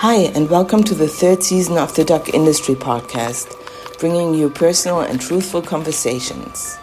[0.00, 3.56] Hi, and welcome to the third season of the Doc Industry Podcast,
[3.98, 6.78] bringing you personal and truthful conversations.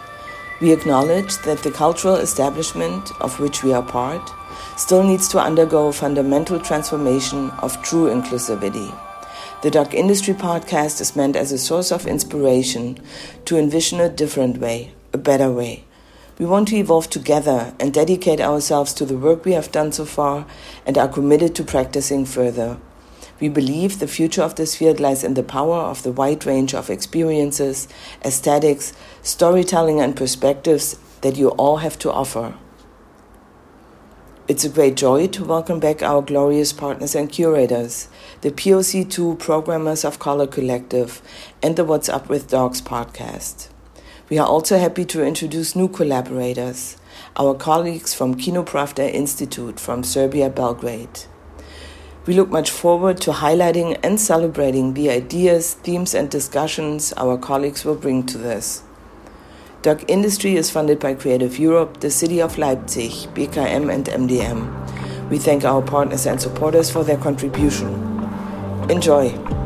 [0.60, 4.30] We acknowledge that the cultural establishment of which we are part
[4.76, 8.94] still needs to undergo a fundamental transformation of true inclusivity.
[9.62, 12.98] The Doc Industry Podcast is meant as a source of inspiration
[13.46, 15.84] to envision a different way, a better way.
[16.38, 20.04] We want to evolve together and dedicate ourselves to the work we have done so
[20.04, 20.44] far
[20.84, 22.76] and are committed to practicing further.
[23.38, 26.74] We believe the future of this field lies in the power of the wide range
[26.74, 27.86] of experiences,
[28.24, 32.54] aesthetics, storytelling, and perspectives that you all have to offer.
[34.48, 38.08] It's a great joy to welcome back our glorious partners and curators,
[38.40, 41.20] the POC2 Programmers of Color Collective,
[41.62, 43.68] and the What's Up with Docs podcast.
[44.30, 46.96] We are also happy to introduce new collaborators,
[47.36, 51.24] our colleagues from Kino Pravda Institute from Serbia, Belgrade.
[52.26, 57.84] We look much forward to highlighting and celebrating the ideas, themes, and discussions our colleagues
[57.84, 58.82] will bring to this.
[59.82, 65.30] Doc Industry is funded by Creative Europe, the City of Leipzig, BKM, and MDM.
[65.30, 67.94] We thank our partners and supporters for their contribution.
[68.90, 69.65] Enjoy!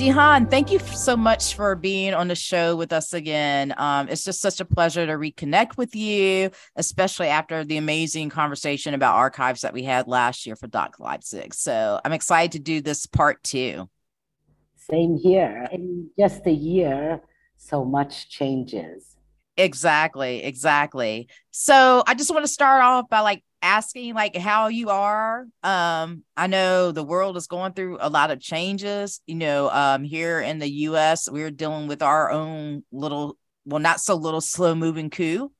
[0.00, 3.74] Jihan, thank you so much for being on the show with us again.
[3.76, 8.94] Um, it's just such a pleasure to reconnect with you, especially after the amazing conversation
[8.94, 11.52] about archives that we had last year for Doc Leipzig.
[11.52, 13.90] So I'm excited to do this part two.
[14.90, 15.68] Same here.
[15.70, 17.20] In just a year,
[17.58, 19.18] so much changes.
[19.58, 21.28] Exactly, exactly.
[21.50, 25.46] So I just want to start off by like asking like how you are.
[25.62, 29.20] Um, I know the world is going through a lot of changes.
[29.26, 34.00] You know, um, here in the US, we're dealing with our own little, well, not
[34.00, 35.50] so little slow moving coup.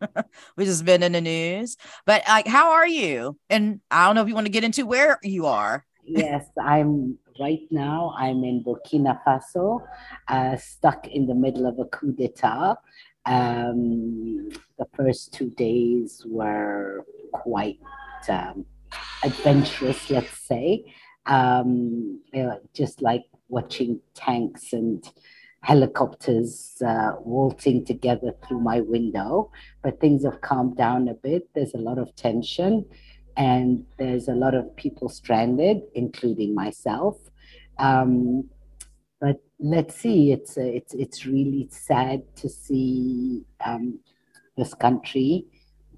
[0.54, 1.76] which has been in the news.
[2.06, 3.36] But like, how are you?
[3.50, 5.84] And I don't know if you want to get into where you are.
[6.04, 8.14] yes, I'm right now.
[8.16, 9.80] I'm in Burkina Faso,
[10.28, 12.76] uh, stuck in the middle of a coup d'état.
[13.26, 17.78] Um, the first two days were quite
[18.28, 18.64] um,
[19.22, 20.84] adventurous, let's say.
[21.26, 25.08] Um, you know, just like watching tanks and
[25.62, 29.50] helicopters uh, waltzing together through my window.
[29.82, 31.48] But things have calmed down a bit.
[31.54, 32.86] There's a lot of tension,
[33.36, 37.18] and there's a lot of people stranded, including myself.
[37.78, 38.48] Um,
[39.20, 40.32] but let's see.
[40.32, 44.00] It's uh, it's it's really sad to see um,
[44.56, 45.44] this country,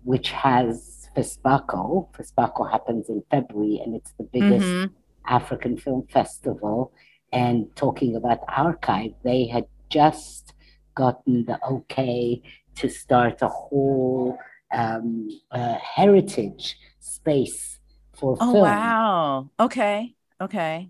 [0.03, 2.09] which has FESPACO.
[2.13, 4.93] FESPACO happens in February and it's the biggest mm-hmm.
[5.27, 6.93] African film festival.
[7.33, 10.53] And talking about archive, they had just
[10.95, 12.43] gotten the okay
[12.77, 14.39] to start a whole
[14.73, 17.79] um, uh, heritage space
[18.15, 18.65] for oh, film.
[18.65, 19.51] wow.
[19.61, 20.15] Okay.
[20.41, 20.89] Okay.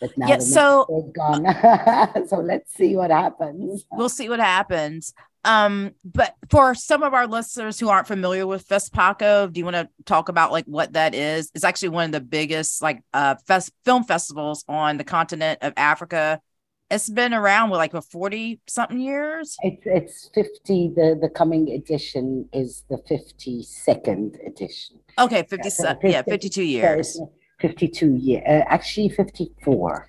[0.00, 2.26] But now yeah, so gone.
[2.28, 3.84] so let's see what happens.
[3.92, 5.14] We'll see what happens.
[5.44, 9.76] Um, but for some of our listeners who aren't familiar with FESPACO, do you want
[9.76, 11.50] to talk about like what that is?
[11.54, 15.74] It's actually one of the biggest like uh fest- film festivals on the continent of
[15.76, 16.40] Africa.
[16.90, 19.56] It's been around with like for 40 something years.
[19.62, 20.92] It's it's 50.
[20.96, 25.00] The the coming edition is the 52nd edition.
[25.18, 27.20] Okay, 50, yeah, 50 yeah 52 years.
[27.64, 30.08] 52 year uh, actually 54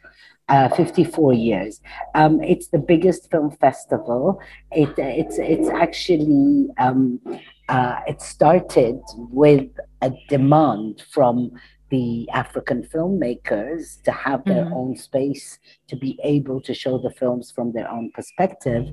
[0.49, 1.81] uh, 54 years.
[2.13, 4.39] Um, it's the biggest film festival.
[4.71, 7.19] It, it's, it's actually, um,
[7.67, 9.69] uh, it started with
[10.01, 11.51] a demand from
[11.89, 14.73] the African filmmakers to have their mm-hmm.
[14.73, 18.85] own space to be able to show the films from their own perspective.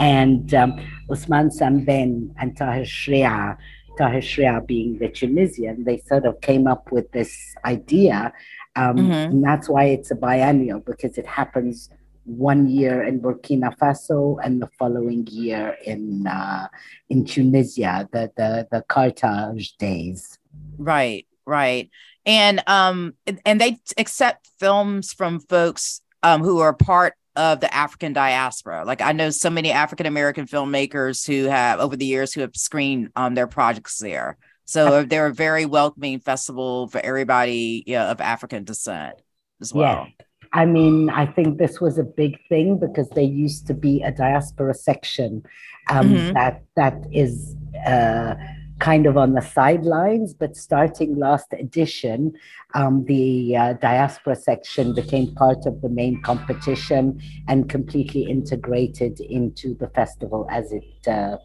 [0.00, 0.72] And um,
[1.10, 3.56] Ousmane Sembène and Tahar Cheriaa
[3.98, 8.32] Tahar being the Tunisian, they sort of came up with this idea
[8.78, 9.10] um, mm-hmm.
[9.10, 11.90] And that's why it's a biennial because it happens
[12.24, 16.68] one year in Burkina Faso and the following year in uh,
[17.08, 20.38] in Tunisia, the the the Carthage days.
[20.76, 21.90] Right, right,
[22.24, 23.14] and um,
[23.44, 28.84] and they accept films from folks um who are part of the African diaspora.
[28.84, 32.54] Like I know so many African American filmmakers who have over the years who have
[32.54, 34.36] screened um their projects there.
[34.64, 39.14] So they're a very welcoming festival for everybody yeah, of African descent
[39.62, 40.08] as well.
[40.08, 40.24] Yeah.
[40.52, 44.10] I mean, I think this was a big thing because there used to be a
[44.10, 45.42] diaspora section
[45.88, 46.32] um, mm-hmm.
[46.34, 47.54] that that is
[47.86, 48.34] uh,
[48.78, 50.34] kind of on the sidelines.
[50.34, 52.32] But starting last edition,
[52.74, 59.74] um, the uh, diaspora section became part of the main competition and completely integrated into
[59.74, 61.36] the festival as it uh,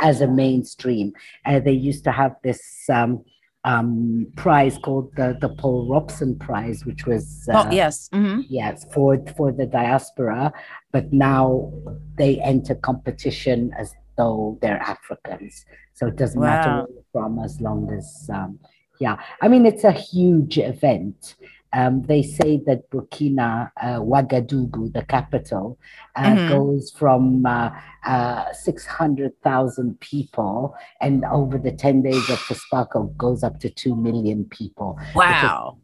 [0.00, 1.12] as a mainstream.
[1.44, 3.22] Uh, they used to have this um,
[3.64, 8.40] um, prize called the the Paul Robeson Prize, which was uh, oh yes, mm-hmm.
[8.48, 10.52] yes for for the diaspora,
[10.92, 11.72] but now
[12.16, 15.64] they enter competition as though they're Africans.
[15.94, 16.46] So it doesn't wow.
[16.46, 18.58] matter where you're from as long as um,
[19.00, 19.16] yeah.
[19.40, 21.34] I mean, it's a huge event.
[21.72, 25.78] Um, they say that Burkina uh, Ouagadougou, the capital,
[26.16, 26.48] uh, mm-hmm.
[26.48, 27.70] goes from uh,
[28.04, 34.44] uh 600,000 people, and over the 10 days of FESPACO goes up to 2 million
[34.46, 34.98] people.
[35.14, 35.78] Wow.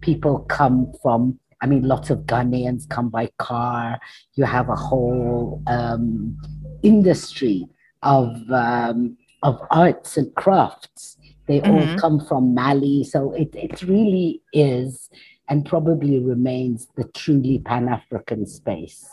[0.00, 3.98] People come from, I mean, lots of Ghanaians come by car.
[4.34, 6.38] You have a whole um,
[6.82, 7.68] industry
[8.02, 11.16] of, um, of arts and crafts.
[11.46, 11.90] They mm-hmm.
[11.90, 13.04] all come from Mali.
[13.04, 15.10] So it, it really is
[15.48, 19.06] and probably remains the truly Pan African space.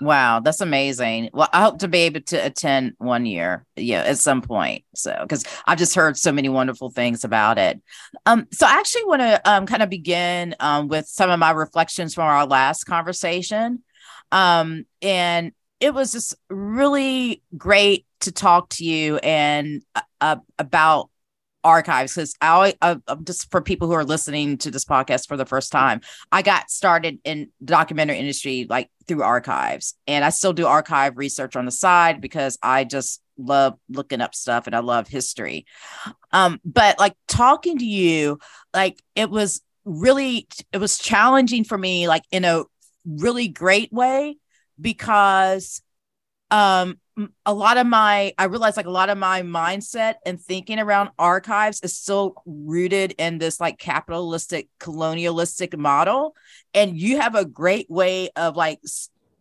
[0.00, 1.30] Wow, that's amazing.
[1.32, 4.84] Well, I hope to be able to attend one year, yeah, at some point.
[4.96, 7.80] So, because I've just heard so many wonderful things about it.
[8.26, 11.52] Um, so I actually want to um kind of begin um with some of my
[11.52, 13.84] reflections from our last conversation.
[14.32, 15.52] Um, and
[15.82, 19.82] it was just really great to talk to you and
[20.20, 21.10] uh, about
[21.64, 25.44] archives because I, I just for people who are listening to this podcast for the
[25.44, 26.00] first time,
[26.30, 31.18] I got started in the documentary industry like through archives, and I still do archive
[31.18, 35.66] research on the side because I just love looking up stuff and I love history.
[36.30, 38.38] Um, but like talking to you,
[38.72, 42.62] like it was really it was challenging for me, like in a
[43.04, 44.36] really great way
[44.80, 45.82] because
[46.50, 46.98] um
[47.44, 51.10] a lot of my i realized like a lot of my mindset and thinking around
[51.18, 56.34] archives is still rooted in this like capitalistic colonialistic model.
[56.72, 58.80] And you have a great way of like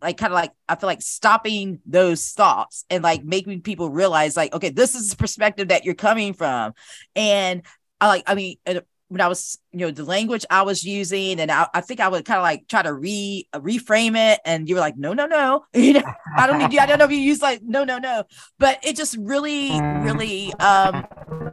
[0.02, 4.36] like kind of like i feel like stopping those thoughts and like making people realize
[4.36, 6.74] like okay this is the perspective that you're coming from.
[7.16, 7.64] And
[8.02, 8.58] i like i mean
[9.12, 12.08] when I was, you know, the language I was using, and I, I think I
[12.08, 15.26] would kind of like try to re reframe it, and you were like, no, no,
[15.26, 16.04] no, you know,
[16.38, 16.80] I don't need you.
[16.80, 18.24] I don't know if you use like no, no, no,
[18.58, 21.06] but it just really, really, um,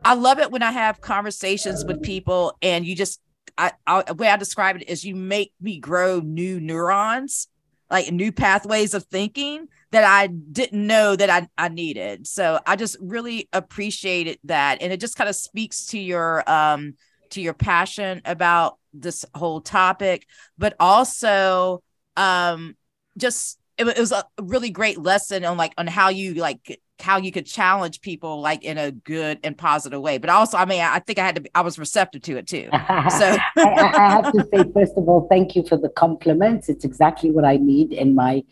[0.05, 3.21] I love it when I have conversations with people, and you just,
[3.59, 7.49] I, I the way I describe it is you make me grow new neurons,
[7.91, 12.29] like new pathways of thinking that I didn't know that I, I needed.
[12.29, 14.81] So I just really appreciated that.
[14.81, 16.95] And it just kind of speaks to your um
[17.31, 20.27] to your passion about this whole topic,
[20.57, 21.83] but also
[22.17, 22.77] um,
[23.17, 27.17] just it, it was a really great lesson on like on how you like how
[27.17, 30.19] you could challenge people like in a good and positive way.
[30.19, 32.47] But also, I mean, I think I had to, be, I was receptive to it
[32.47, 32.69] too.
[33.11, 36.69] So I, I, have to say, first of all, thank you for the compliments.
[36.69, 38.45] It's exactly what I need in my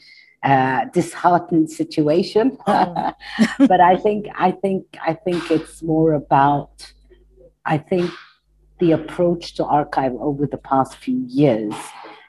[0.43, 2.57] uh, disheartened situation.
[2.67, 3.13] Oh.
[3.59, 6.93] but I think, I think, I think it's more about,
[7.65, 8.11] I think
[8.79, 11.75] the approach to archive over the past few years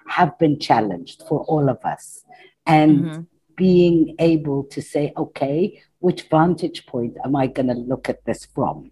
[0.07, 2.23] have been challenged for all of us.
[2.65, 3.21] And mm-hmm.
[3.55, 8.45] being able to say, okay, which vantage point am I going to look at this
[8.53, 8.91] from?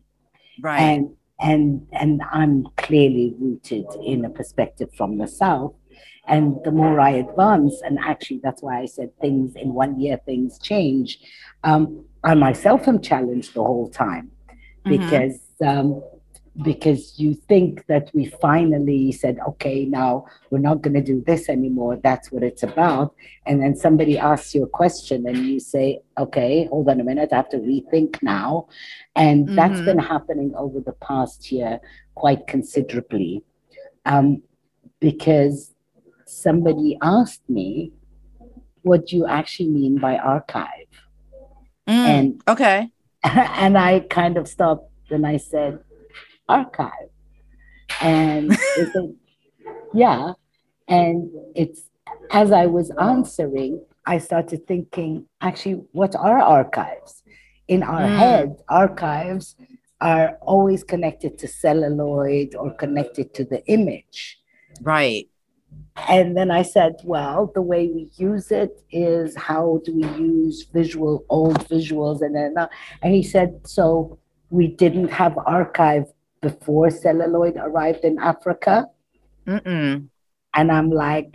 [0.62, 0.80] Right.
[0.80, 5.74] And and and I'm clearly rooted in a perspective from the South.
[6.28, 10.20] And the more I advance, and actually that's why I said things in one year
[10.26, 11.20] things change.
[11.64, 14.90] Um, I myself am challenged the whole time mm-hmm.
[14.90, 16.02] because um,
[16.64, 21.50] because you think that we finally said, okay, now we're not going to do this
[21.50, 22.00] anymore.
[22.02, 23.14] That's what it's about.
[23.46, 27.30] And then somebody asks you a question and you say, okay, hold on a minute,
[27.34, 28.68] I have to rethink now.
[29.16, 29.56] And mm-hmm.
[29.56, 31.80] that's been happening over the past year
[32.16, 33.44] quite considerably
[34.06, 34.42] um,
[35.02, 35.74] because
[36.26, 37.92] somebody asked me,
[38.84, 40.88] what do you actually mean by archive?
[41.88, 42.92] Mm, and okay.
[43.24, 45.80] And I kind of stopped and I said,
[46.48, 47.10] archive.
[48.02, 49.16] And said,
[49.94, 50.34] yeah.
[50.88, 51.82] And it's
[52.32, 57.24] as I was answering, I started thinking, actually, what are archives?
[57.68, 58.18] In our mm.
[58.18, 59.56] head, archives
[60.02, 64.40] are always connected to celluloid or connected to the image.
[64.82, 65.28] Right.
[66.08, 70.66] And then I said, well, the way we use it is how do we use
[70.66, 72.22] visual, old visuals?
[72.22, 72.68] And then, uh,
[73.02, 76.06] and he said, so we didn't have archive
[76.50, 78.86] before celluloid arrived in Africa.
[79.48, 80.08] Mm-mm.
[80.58, 81.30] And I'm like,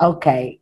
[0.00, 0.60] okay,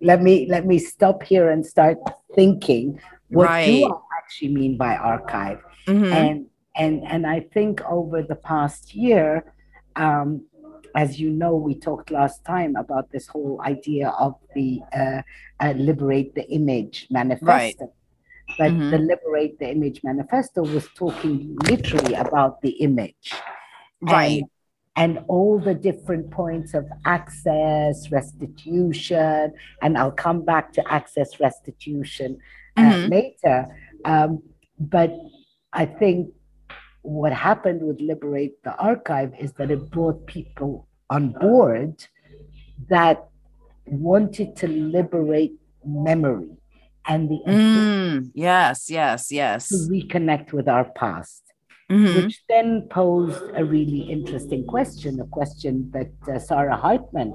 [0.00, 1.98] let me let me stop here and start
[2.38, 3.00] thinking.
[3.28, 3.66] What right.
[3.66, 5.60] do I actually mean by archive?
[5.86, 6.12] Mm-hmm.
[6.20, 6.46] And
[6.76, 9.52] and and I think over the past year,
[9.96, 10.46] um,
[10.94, 15.22] as you know, we talked last time about this whole idea of the uh,
[15.60, 17.84] uh, liberate the image manifesto.
[17.84, 17.97] Right.
[18.58, 18.90] But mm-hmm.
[18.90, 23.32] the Liberate the Image Manifesto was talking literally about the image.
[24.00, 24.42] Right.
[24.96, 31.38] And, and all the different points of access, restitution, and I'll come back to access
[31.38, 32.38] restitution
[32.76, 33.12] uh, mm-hmm.
[33.12, 33.68] later.
[34.04, 34.42] Um,
[34.78, 35.14] but
[35.72, 36.30] I think
[37.02, 42.04] what happened with Liberate the Archive is that it brought people on board
[42.88, 43.28] that
[43.86, 46.57] wanted to liberate memory
[47.06, 51.42] and the mm, yes, yes, yes, to reconnect with our past.
[51.90, 52.16] Mm-hmm.
[52.16, 57.32] Which then posed a really interesting question, a question that uh, Saidiya Hartman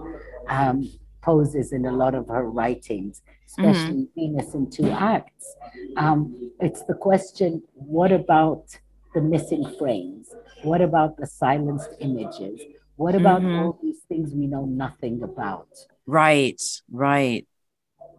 [0.48, 0.88] um,
[1.24, 4.36] poses in a lot of her writings, especially mm-hmm.
[4.36, 5.56] Venus in Two Acts.
[5.98, 8.78] Um, it's the question what about
[9.16, 10.36] the missing frames?
[10.62, 12.62] What about the silenced images?
[12.96, 13.60] What about mm-hmm.
[13.60, 15.68] all these things we know nothing about?
[16.06, 17.48] Right, right.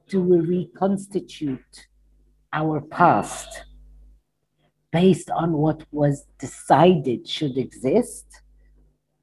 [0.09, 1.89] Do we reconstitute
[2.53, 3.65] our past
[4.93, 8.27] based on what was decided should exist?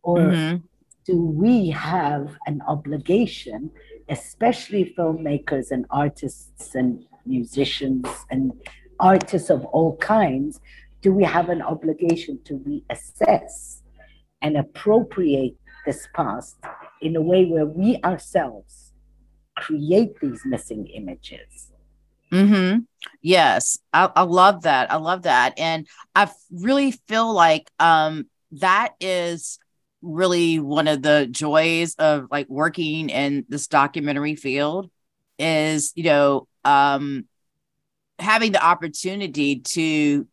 [0.04, 0.58] Or mm-hmm.
[1.06, 3.72] do we have an obligation,
[4.10, 8.52] especially filmmakers and artists and musicians and
[9.00, 10.60] artists of all kinds,
[11.02, 13.82] do we have an obligation to reassess
[14.42, 16.58] and appropriate this past
[17.02, 18.81] in a way where we ourselves
[19.62, 21.72] create these missing images.
[22.32, 22.80] Hmm.
[23.22, 24.92] Yes, I, I love that.
[24.92, 29.60] I love that, and I really feel like um that is
[30.02, 34.90] really one of the joys of like working in this documentary field
[35.38, 37.26] is you know um
[38.20, 40.28] having the opportunity to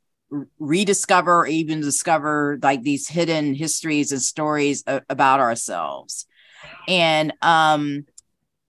[0.59, 6.27] rediscover or even discover like these hidden histories and stories a- about ourselves
[6.87, 8.05] and um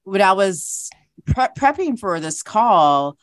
[0.09, 0.89] when i was
[1.25, 3.17] pre- prepping for this call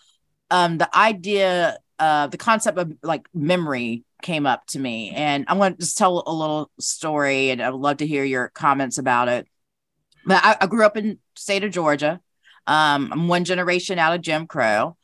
[0.51, 5.11] um the idea uh the concept of like memory came up to me.
[5.11, 8.25] And i'm going to just tell a little story and i would love to hear
[8.25, 9.47] your comments about it.
[10.25, 12.21] But i, I grew up in state of georgia.
[12.67, 14.97] Um i'm one generation out of jim crow.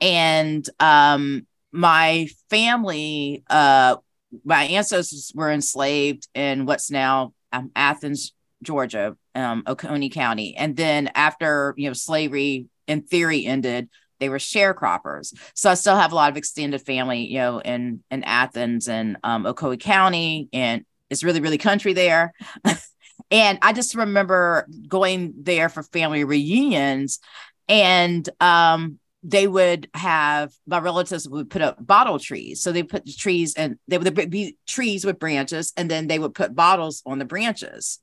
[0.00, 3.96] And um my family, uh,
[4.44, 11.10] my ancestors were enslaved in what's now um, Athens, Georgia, um, Oconee County, and then
[11.14, 13.88] after you know slavery in theory ended,
[14.20, 15.34] they were sharecroppers.
[15.54, 19.16] So I still have a lot of extended family, you know, in in Athens and
[19.22, 22.32] um, Oconee County, and it's really really country there.
[23.30, 27.20] and I just remember going there for family reunions,
[27.68, 32.62] and um, they would have my relatives would put up bottle trees.
[32.62, 36.18] So they put the trees and they would be trees with branches, and then they
[36.18, 38.00] would put bottles on the branches.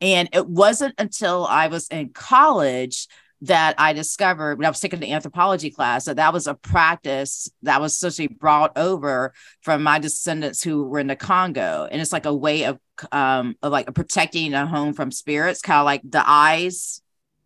[0.00, 3.08] And it wasn't until I was in college
[3.42, 7.50] that I discovered when I was taking the anthropology class that that was a practice
[7.62, 12.12] that was essentially brought over from my descendants who were in the Congo, and it's
[12.12, 12.78] like a way of
[13.10, 17.02] um of like protecting a home from spirits, kind of like the eyes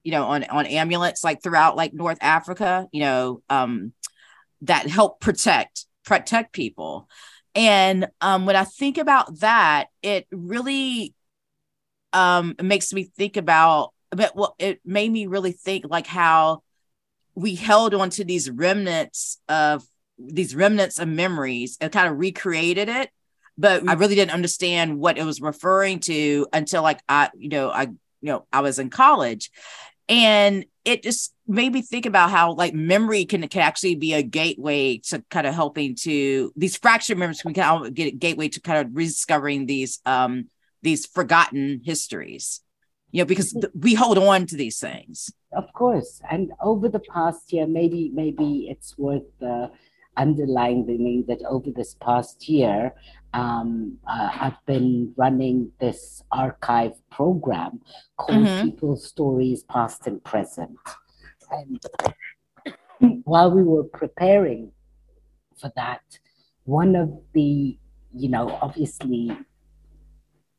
[0.07, 3.93] you know, on on amulets like throughout like North Africa, you know, um,
[4.61, 7.09] that help protect protect people.
[7.57, 11.13] And um, when I think about that, it really
[12.13, 13.93] um, it makes me think about.
[14.11, 16.63] But well, it made me really think like how
[17.35, 19.85] we held on to these remnants of
[20.19, 23.11] these remnants of memories and kind of recreated it
[23.59, 27.71] but I really didn't understand what it was referring to until like I, you know,
[27.71, 29.51] I, you know, I was in college
[30.09, 34.23] and it just made me think about how like memory can, can actually be a
[34.23, 38.49] gateway to kind of helping to these fractured memories can kind of get a gateway
[38.49, 40.49] to kind of rediscovering these um
[40.87, 42.61] these forgotten histories
[43.13, 47.05] you know because th- we hold on to these things of course and over the
[47.17, 49.69] past year maybe maybe it's worth uh,
[50.17, 52.93] underlining that over this past year
[53.37, 57.81] um, uh, I've been running this archive program
[58.17, 58.65] called mm-hmm.
[58.65, 60.79] People's Stories Past and Present.
[61.51, 61.83] And
[63.25, 64.73] while we were preparing
[65.61, 66.01] for that,
[66.65, 67.79] one of the,
[68.15, 69.37] you know, obviously,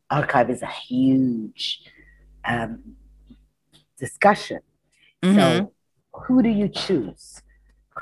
[0.09, 1.83] archive is a huge
[2.45, 2.95] um,
[3.97, 4.59] discussion.
[5.23, 5.39] Mm-hmm.
[5.39, 5.73] So,
[6.13, 7.41] who do you choose?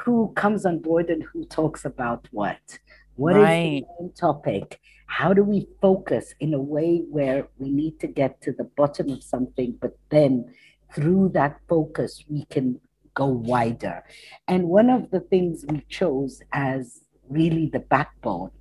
[0.04, 2.80] Who comes on board and who talks about what?
[3.16, 3.44] What right.
[3.44, 4.80] is the main topic?
[5.08, 9.10] How do we focus in a way where we need to get to the bottom
[9.10, 10.54] of something, but then
[10.94, 12.80] through that focus, we can
[13.14, 14.04] go wider?
[14.48, 18.52] And one of the things we chose as really the backbone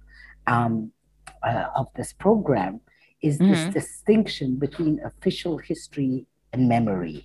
[0.47, 0.93] um,
[1.43, 2.81] uh, of this program
[3.29, 3.53] is mm-hmm.
[3.53, 6.15] this distinction between official history
[6.53, 7.19] and memory.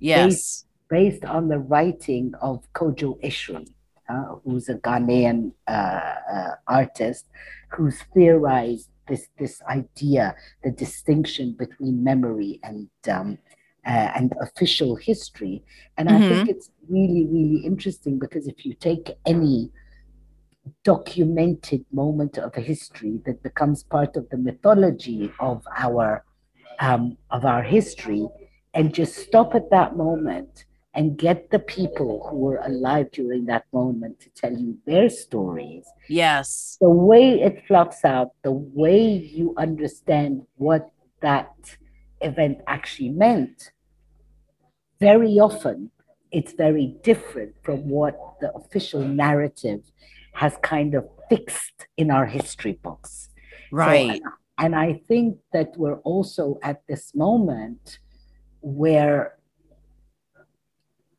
[0.00, 0.18] Yes.
[0.26, 3.64] Based, based on the writing of Kodwo Eshun.
[4.08, 7.26] uh, who's a Ghanaian uh, uh, artist,
[7.70, 10.34] who's theorized this this idea,
[10.64, 13.38] the distinction between memory and um,
[13.86, 15.64] uh, and official history.
[15.96, 16.24] And mm-hmm.
[16.24, 19.70] I think it's really really interesting because if you take any
[20.84, 26.24] documented moment of history that becomes part of the mythology of our
[26.80, 28.28] um, of our history
[28.74, 33.64] and just stop at that moment and get the people who were alive during that
[33.72, 35.84] moment to tell you their stories.
[36.08, 36.76] Yes.
[36.80, 41.52] The way it fluffs out, the way you understand what that
[42.22, 43.72] event actually meant,
[45.00, 45.90] very often
[46.32, 49.80] it's very different from what the official narrative
[50.36, 53.30] has kind of fixed in our history books.
[53.72, 54.20] Right.
[54.22, 57.98] So, and I think that we're also at this moment
[58.60, 59.36] where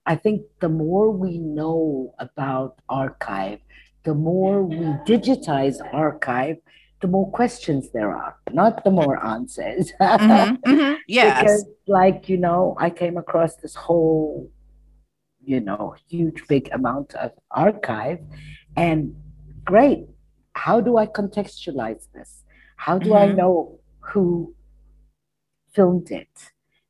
[0.05, 3.59] I think the more we know about archive,
[4.03, 6.57] the more we digitize archive,
[7.01, 9.91] the more questions there are, not the more answers.
[10.01, 11.41] mm-hmm, mm-hmm, yes.
[11.41, 14.49] Because, like, you know, I came across this whole,
[15.43, 18.19] you know, huge, big amount of archive.
[18.77, 19.15] And
[19.65, 20.07] great,
[20.53, 22.43] how do I contextualize this?
[22.77, 23.31] How do mm-hmm.
[23.31, 24.55] I know who
[25.73, 26.29] filmed it?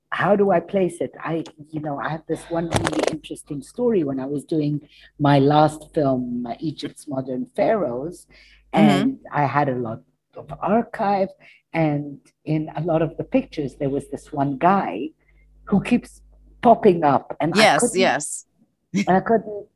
[0.10, 1.14] how do I place it?
[1.20, 4.82] I, you know, I have this one really interesting story when I was doing
[5.20, 8.26] my last film, Egypt's Modern Pharaohs,
[8.74, 9.38] and mm-hmm.
[9.40, 10.02] I had a lot
[10.36, 11.30] of archive,
[11.74, 15.10] and in a lot of the pictures, there was this one guy
[15.66, 16.22] who keeps
[16.62, 18.46] popping up, and yes, yes,
[18.94, 19.68] and I couldn't,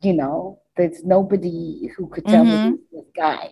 [0.00, 2.70] you know, there's nobody who could tell mm-hmm.
[2.70, 3.50] me who's this guy,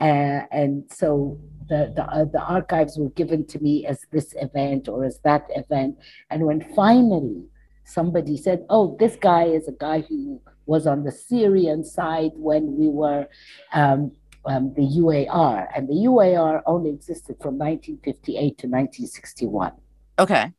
[0.00, 1.38] uh, and so
[1.68, 5.46] the the, uh, the archives were given to me as this event or as that
[5.54, 5.96] event.
[6.30, 7.46] And when finally
[7.90, 12.76] somebody said oh this guy is a guy who was on the syrian side when
[12.76, 13.26] we were
[13.72, 14.12] um,
[14.44, 19.72] um, the uar and the uar only existed from 1958 to 1961
[20.18, 20.52] okay.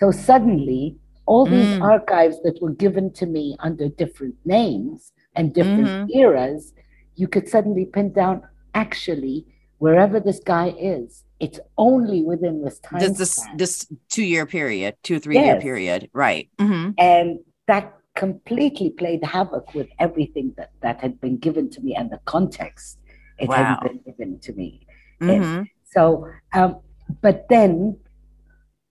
[0.00, 1.82] So suddenly all these mm.
[1.82, 6.18] archives that were given to me under different names and different mm-hmm.
[6.18, 6.74] eras
[7.18, 8.42] you could suddenly pin down
[8.74, 9.44] actually
[9.78, 13.00] wherever this guy is, it's only within this time.
[13.00, 15.46] This this, this two year period, two three yes.
[15.46, 16.48] year period, right?
[16.58, 16.90] Mm-hmm.
[16.98, 22.10] And that completely played havoc with everything that that had been given to me and
[22.10, 22.98] the context
[23.38, 23.56] it wow.
[23.56, 24.86] had been given to me.
[25.20, 25.62] Mm-hmm.
[25.84, 26.80] so, um,
[27.20, 27.98] but then,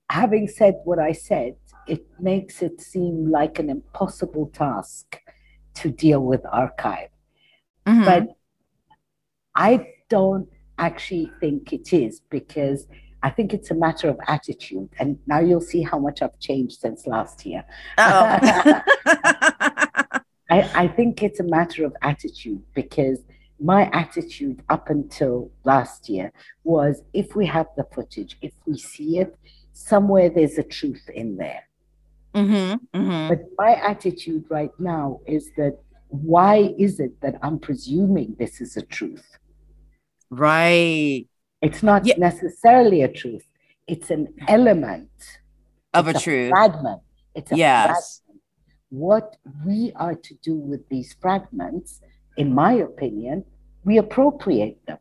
[0.10, 1.56] having said what I said,
[1.88, 5.20] it makes it seem like an impossible task
[5.82, 7.10] to deal with archive.
[7.86, 8.06] Mm-hmm.
[8.06, 8.28] But
[9.56, 12.88] I don't actually think it is because
[13.24, 14.90] I think it's a matter of attitude.
[15.00, 17.64] And now you'll see how much I've changed since last year.
[20.50, 23.20] I, I think it's a matter of attitude because
[23.60, 26.32] my attitude up until last year
[26.64, 29.36] was if we have the footage, if we see it,
[29.74, 31.67] somewhere there's a truth in there.
[32.38, 33.28] Mm-hmm, mm-hmm.
[33.30, 38.78] But my attitude right now is that why is it that I'm presuming this is
[38.78, 39.38] a truth?
[40.30, 41.26] Right.
[41.62, 42.16] It's not yeah.
[42.18, 43.46] necessarily a truth.
[43.88, 45.10] It's an element
[45.94, 46.50] of it's a, truth.
[46.50, 47.02] Fragment.
[47.34, 47.88] It's a yes.
[47.88, 48.44] fragment.
[48.90, 52.02] What we are to do with these fragments,
[52.38, 53.44] in my opinion,
[53.84, 55.00] we appropriate them.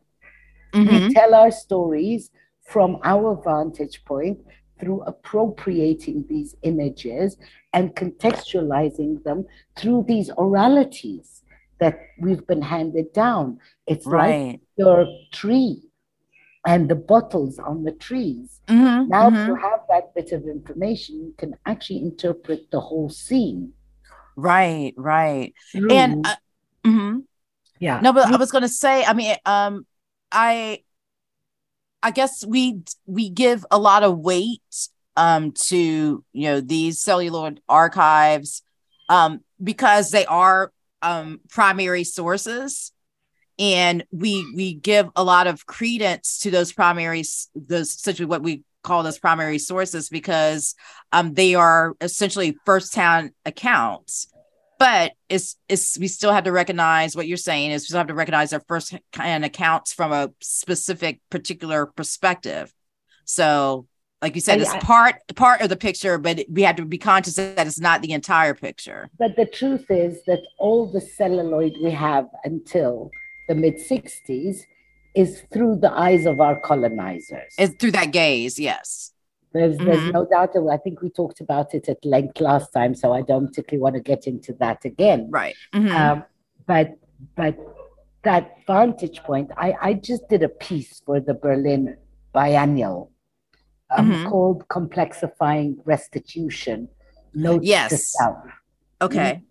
[0.73, 1.07] Mm-hmm.
[1.07, 2.31] We tell our stories
[2.65, 4.39] from our vantage point
[4.79, 7.37] through appropriating these images
[7.73, 11.41] and contextualizing them through these oralities
[11.79, 13.59] that we've been handed down.
[13.85, 14.51] It's right.
[14.51, 15.83] like your tree
[16.65, 18.59] and the bottles on the trees.
[18.67, 19.53] Mm-hmm, now, mm-hmm.
[19.53, 23.73] to have that bit of information, you can actually interpret the whole scene.
[24.35, 25.53] Right, right.
[25.71, 26.35] Through, and uh,
[26.85, 27.19] mm-hmm.
[27.79, 29.85] yeah, no, but I was going to say, I mean, um,
[30.31, 30.83] I,
[32.03, 34.61] I guess we we give a lot of weight
[35.15, 38.61] um to you know these celluloid archives
[39.09, 42.91] um because they are um, primary sources.
[43.59, 47.23] And we we give a lot of credence to those primary
[47.55, 50.75] those essentially what we call those primary sources because
[51.11, 54.27] um, they are essentially first hand accounts
[54.79, 58.07] but it's it's we still have to recognize what you're saying is we still have
[58.07, 62.73] to recognize our first hand accounts from a specific particular perspective
[63.25, 63.87] so
[64.21, 66.97] like you said, it's I, part part of the picture, but we have to be
[66.97, 69.09] conscious that it's not the entire picture.
[69.19, 73.11] But the truth is that all the celluloid we have until
[73.47, 74.61] the mid '60s
[75.13, 77.53] is through the eyes of our colonizers.
[77.57, 79.11] It's through that gaze, yes.
[79.53, 80.11] There's, there's mm-hmm.
[80.11, 80.53] no doubt.
[80.53, 83.81] That, I think we talked about it at length last time, so I don't particularly
[83.81, 85.29] want to get into that again.
[85.31, 85.55] Right.
[85.73, 85.95] Mm-hmm.
[85.95, 86.23] Um,
[86.65, 86.97] but
[87.35, 87.57] but
[88.23, 91.97] that vantage point, I, I just did a piece for the Berlin
[92.33, 93.11] Biennial
[93.95, 94.29] um, Mhm.
[94.29, 96.89] called Complexifying Restitution.
[97.33, 98.13] Notes to Yes.
[98.17, 98.37] Self.
[99.01, 99.43] Okay.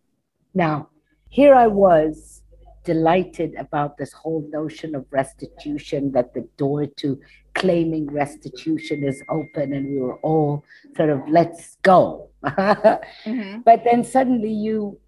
[0.54, 0.88] Now,
[1.28, 2.42] here I was
[2.84, 7.20] delighted about this whole notion of restitution, that the door to
[7.60, 10.62] claiming restitution is open, and we were all
[10.96, 12.28] sort of, let's go.
[12.44, 13.64] Mhm.
[13.68, 14.98] but then suddenly you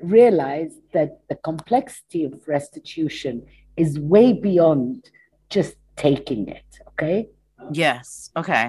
[0.00, 3.34] realize that the complexity of restitution
[3.76, 5.10] is way beyond
[5.48, 7.28] just taking it, okay?
[7.72, 8.30] Yes.
[8.36, 8.68] Okay.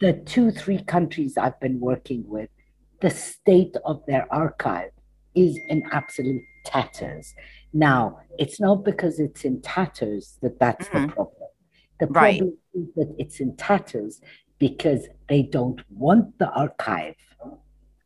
[0.00, 2.50] the two, three countries I've been working with,
[3.00, 4.92] the state of their archive
[5.34, 7.34] is in absolute tatters.
[7.72, 11.08] Now, it's not because it's in tatters that that's the Mhm.
[11.16, 11.37] problem.
[12.00, 12.38] The Right.
[12.38, 14.20] problem is that it's in tatters
[14.58, 17.16] because they don't want the archive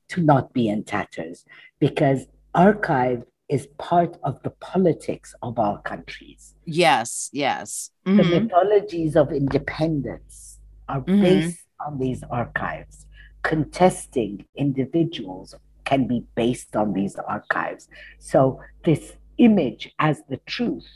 [0.08, 1.44] to not be in tatters,
[1.78, 7.30] because archive is part of the politics of our countries Yes.
[7.32, 7.90] Yes.
[8.04, 8.42] the Mhm.
[8.44, 11.20] mythologies of independence are Mhm.
[11.20, 13.06] based on these archives.
[13.42, 17.88] Contesting individuals can be based on these archives.
[18.18, 20.88] So, this image as the truth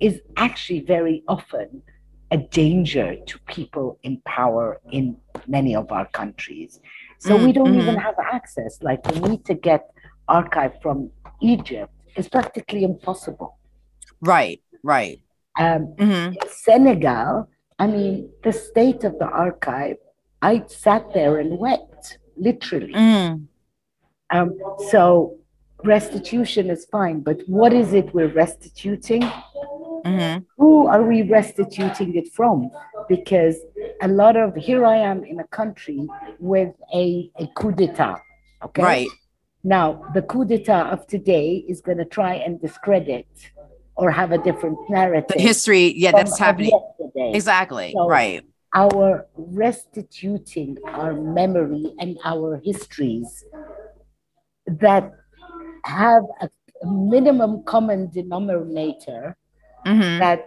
[0.00, 1.82] is actually very often
[2.30, 6.80] a danger to people in power in many of our countries.
[7.18, 8.02] So, we Mm, don't even mhm.
[8.02, 8.82] have access.
[8.82, 9.90] Like, we need to get
[10.28, 11.10] archive from
[11.40, 13.58] Egypt is practically impossible.
[14.20, 14.60] Right.
[14.82, 15.20] Right.
[15.58, 19.96] Um, hmm Senegal, I mean, the state of the archive,
[20.42, 22.92] I sat there and wept, literally.
[22.92, 23.46] Mm.
[24.30, 24.58] Um,
[24.90, 25.38] so
[25.84, 29.22] restitution is fine, but what is it we're restituting?
[30.04, 32.70] Hmm Who are we restituting it from?
[33.08, 33.56] Because
[34.02, 36.06] a lot of, here I am in a country
[36.38, 38.18] with a, a coup d'etat,
[38.64, 38.82] okay?
[38.82, 39.08] Right.
[39.62, 43.26] Now, the coup d'etat of today is going to try and discredit
[43.96, 45.36] or have a different narrative.
[45.36, 45.94] The history.
[45.96, 46.70] Yeah, that's happening.
[46.70, 47.32] yesterday.
[47.34, 47.92] Exactly.
[47.96, 48.42] So- right.
[48.74, 53.44] our restituting our memory and our histories
[54.66, 55.12] that
[55.84, 56.48] have a
[56.84, 59.36] minimum common denominator
[59.84, 60.46] hmm that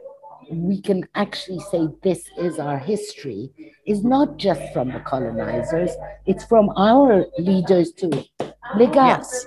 [0.50, 3.50] we can actually say this is our history
[3.86, 5.92] is not just from the colonizers
[6.26, 8.12] it's from our leaders too
[8.80, 9.46] Yes.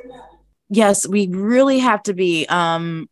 [0.69, 3.09] Yes, we really have to be um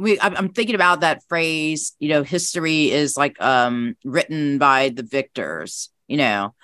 [0.00, 4.90] we I'm, I'm thinking about that phrase, you know, history is like um written by
[4.90, 6.54] the victors, you know.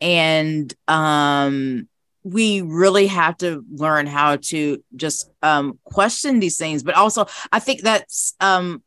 [0.00, 1.88] And um
[2.24, 7.58] we really have to learn how to just um question these things, but also I
[7.58, 8.82] think that's um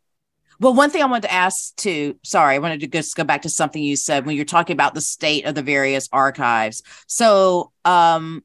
[0.60, 3.42] well, one thing I wanted to ask too, sorry, I wanted to just go back
[3.44, 6.84] to something you said when you're talking about the state of the various archives.
[7.08, 8.44] So, um,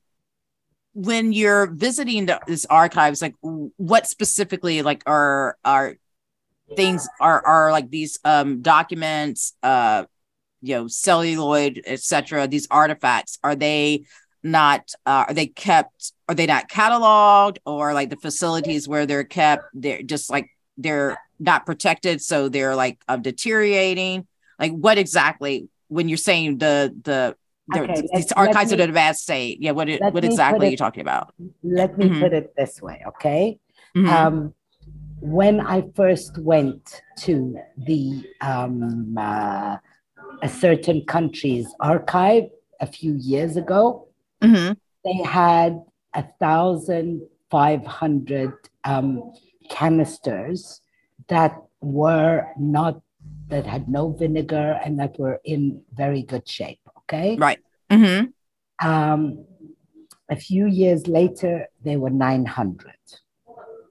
[0.92, 5.94] when you're visiting the, this archives, like what specifically like are are
[6.76, 10.04] things are are like these um documents, uh,
[10.62, 12.48] you know, celluloid, etc.
[12.48, 14.04] These artifacts are they
[14.42, 16.12] not uh, are they kept?
[16.28, 19.64] Are they not cataloged or like the facilities where they're kept?
[19.74, 24.26] They're just like they're not protected, so they're like uh, deteriorating.
[24.58, 27.36] Like what exactly when you're saying the the
[27.68, 29.58] the- Okay, these archives let are me- in a bad state?
[29.60, 31.32] Yeah, what it, what me exactly are you talking about?
[31.62, 32.20] let me Mhm.
[32.20, 33.58] put it this way okay
[33.96, 34.08] Mhm.
[34.08, 34.54] um,
[35.20, 39.76] when I first went to the um, uh,
[40.42, 42.44] a certain country's archive
[42.80, 44.08] a few years ago,
[44.42, 44.76] Mhm.
[45.04, 45.82] they had
[46.14, 48.52] a thousand five hundred
[48.84, 49.32] um,
[49.68, 50.80] canisters
[51.30, 53.00] that were not
[53.48, 56.80] that had no vinegar and that were in very good shape.
[56.98, 57.36] Okay.
[57.36, 57.58] Right.
[57.90, 58.86] Mm-hmm.
[58.86, 59.44] Um,
[60.30, 62.94] a few years later, they were 900.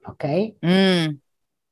[0.08, 0.54] Okay.
[0.62, 1.18] Mm.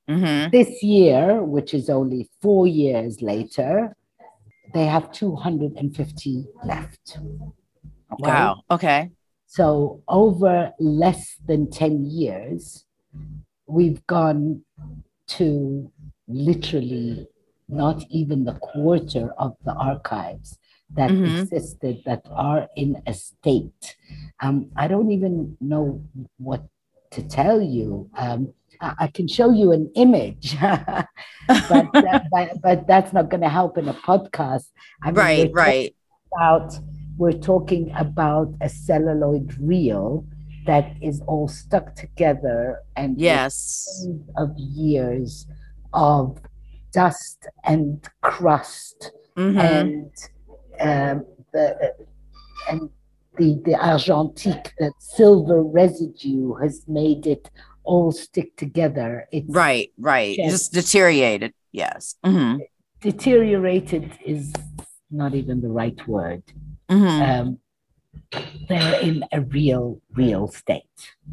[0.08, 0.50] Mhm.
[0.50, 3.94] This year, which is only four years later,
[4.74, 7.18] they have 250 left.
[8.12, 8.30] Okay?
[8.30, 8.62] Wow.
[8.70, 9.10] Okay.
[9.46, 12.84] So, over less than 10 years,
[13.66, 14.62] we've gone
[15.28, 15.90] to
[16.26, 17.26] literally
[17.68, 20.58] not even the quarter of the archives
[20.94, 21.42] that Mhm.
[21.42, 23.96] existed that are in a state.
[24.40, 26.00] Um, I don't even know
[26.38, 26.62] what
[27.10, 28.08] to tell you.
[28.16, 33.42] Um, I, I can show you an image, but, that, but, but that's not going
[33.42, 34.66] to help in a podcast.
[35.02, 35.50] I mean, right.
[35.52, 35.94] Right.
[36.34, 36.78] about
[37.18, 40.24] we're talking about a celluloid reel
[40.68, 42.60] that is all stuck together
[43.00, 44.06] and Yes.
[44.36, 45.46] of years
[45.94, 46.38] of
[46.92, 48.98] dust and crust
[49.36, 49.58] Mhm.
[49.74, 50.10] and
[50.88, 51.16] um,
[51.54, 51.66] the
[52.70, 52.80] and
[53.38, 57.44] the the argentique that silver residue has made it
[57.90, 59.10] all stick together.
[59.32, 60.36] It's right, right.
[60.36, 61.52] Just, just deteriorated.
[61.72, 62.16] Yes.
[62.24, 62.54] Mm-hmm.
[63.00, 64.52] Deteriorated is
[65.10, 66.42] not even the right word.
[66.90, 67.22] Mm-hmm.
[67.30, 67.58] Um,
[68.68, 70.82] they're in a real, real state.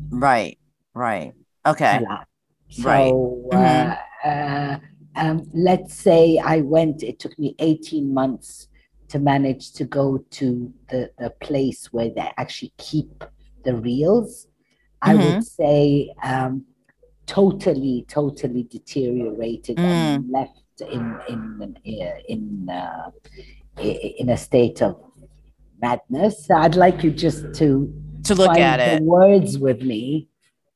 [0.10, 0.58] Right,
[0.93, 1.34] right.
[1.65, 1.99] Okay.
[2.69, 3.12] So, right.
[3.53, 4.29] Uh, mm-hmm.
[4.29, 4.77] uh,
[5.17, 8.67] um, let's say I went, it took me 18 months
[9.10, 13.23] to manage to go to the, the place where they actually keep
[13.63, 14.47] the reels.
[15.03, 15.10] Mm-hmm.
[15.10, 15.41] I would mm-hmm.
[15.41, 16.65] say um,
[17.25, 19.84] totally, totally deteriorated mm.
[19.84, 21.77] and left in in
[22.27, 23.12] in uh,
[23.81, 25.01] in a state of
[25.81, 26.49] madness.
[26.49, 30.27] I'd like you just to to look at it words with me.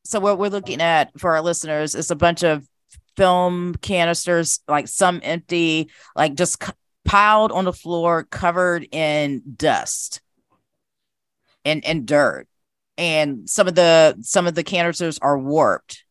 [0.03, 2.67] So what we're looking at for our listeners is a bunch of
[3.15, 6.71] film canisters, like some empty, like just c-
[7.05, 10.21] piled on the floor, covered in dust
[11.65, 12.47] and and dirt,
[12.97, 16.03] and some of the some of the canisters are warped.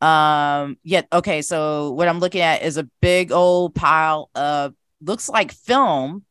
[0.00, 0.76] Um.
[0.84, 1.40] Yet, yeah, okay.
[1.40, 6.24] So what I'm looking at is a big old pile of looks like film,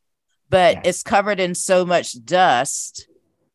[0.49, 0.81] but yeah.
[0.85, 3.07] it's covered in so much dust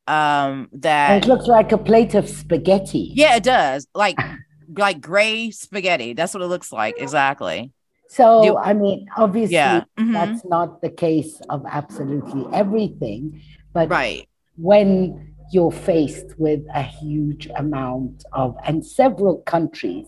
[0.06, 3.12] um that and it looks like a plate of spaghetti.
[3.14, 3.86] Yeah, it does.
[3.94, 4.18] Like
[4.76, 6.14] like gray spaghetti.
[6.14, 7.72] That's what it looks like exactly.
[8.08, 9.84] So you, I mean, obviously yeah.
[9.98, 10.12] mm-hmm.
[10.12, 13.40] that's not the case of absolutely everything,
[13.72, 14.26] but right
[14.56, 20.06] when you're faced with a huge amount of and several countries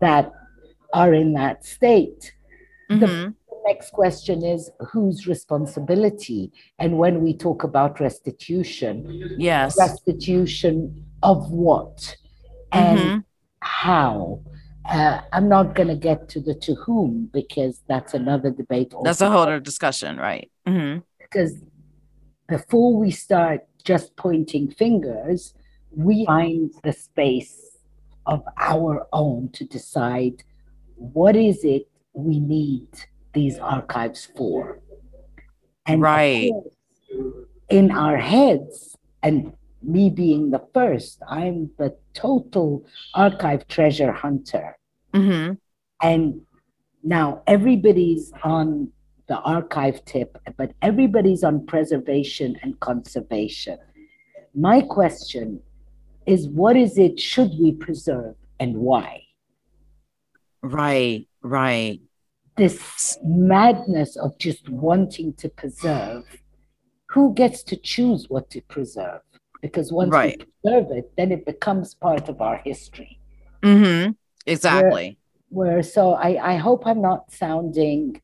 [0.00, 0.32] that
[0.94, 2.32] are in that state,
[2.90, 3.00] mm-hmm.
[3.00, 3.34] the
[3.66, 6.52] next question is whose responsibility?
[6.78, 12.16] And when we talk about restitution, yes, restitution of what
[12.72, 13.18] and mm-hmm.
[13.60, 14.40] how?
[14.88, 18.94] Uh, I'm not going to get to the to whom because that's another debate.
[19.02, 20.50] That's a whole other discussion, right?
[20.66, 21.00] Mm-hmm.
[21.18, 21.62] Because
[22.48, 25.54] before we start just pointing fingers,
[25.90, 27.76] we find the space
[28.26, 30.42] of our own to decide
[30.96, 32.88] what is it we need
[33.32, 34.80] these archives for.
[35.86, 36.50] And right.
[37.68, 44.76] in our heads, and me being the first, I'm the total archive treasure hunter.
[45.14, 45.54] Mm-hmm.
[46.02, 46.40] And
[47.02, 48.90] now everybody's on
[49.28, 53.78] the archive tip, but everybody's on preservation and conservation.
[54.54, 55.60] My question
[56.26, 59.22] is what is it should we preserve and why?
[60.62, 62.00] Right, right
[62.58, 66.24] this madness of just wanting to preserve,
[67.08, 69.20] who gets to choose what to preserve?
[69.62, 70.38] Because once right.
[70.38, 73.18] we preserve it, then it becomes part of our history.
[73.62, 74.12] Mm-hmm.
[74.46, 75.18] Exactly.
[75.48, 78.20] Where, where so I, I hope I'm not sounding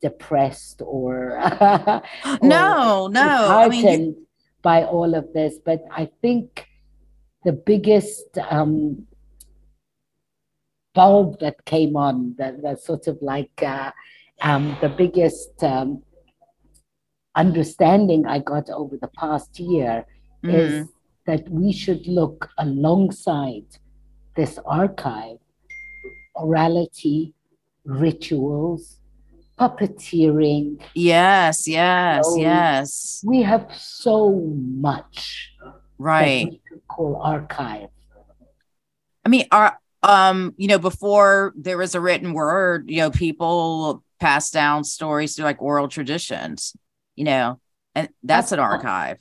[0.00, 2.02] depressed or, or
[2.42, 3.48] no, no.
[3.48, 4.26] I mean,
[4.62, 6.66] by all of this, but I think
[7.44, 9.06] the biggest um,
[10.94, 13.90] bulb that came on, that, that sort of like uh,
[14.42, 16.02] um, the biggest um,
[17.34, 20.04] understanding I got over the past year
[20.44, 20.54] mm-hmm.
[20.54, 20.88] is
[21.26, 23.66] that we should look alongside
[24.36, 25.38] this archive,
[26.36, 27.32] orality,
[27.84, 28.98] rituals,
[29.58, 30.80] puppeteering.
[30.94, 33.22] Yes, yes, so yes.
[33.24, 35.52] We have so much
[35.98, 37.88] right we call archive.
[39.24, 44.02] I mean, our um you know before there was a written word you know people
[44.20, 46.76] pass down stories through like oral traditions
[47.16, 47.58] you know
[47.94, 49.18] and that's, that's an archive.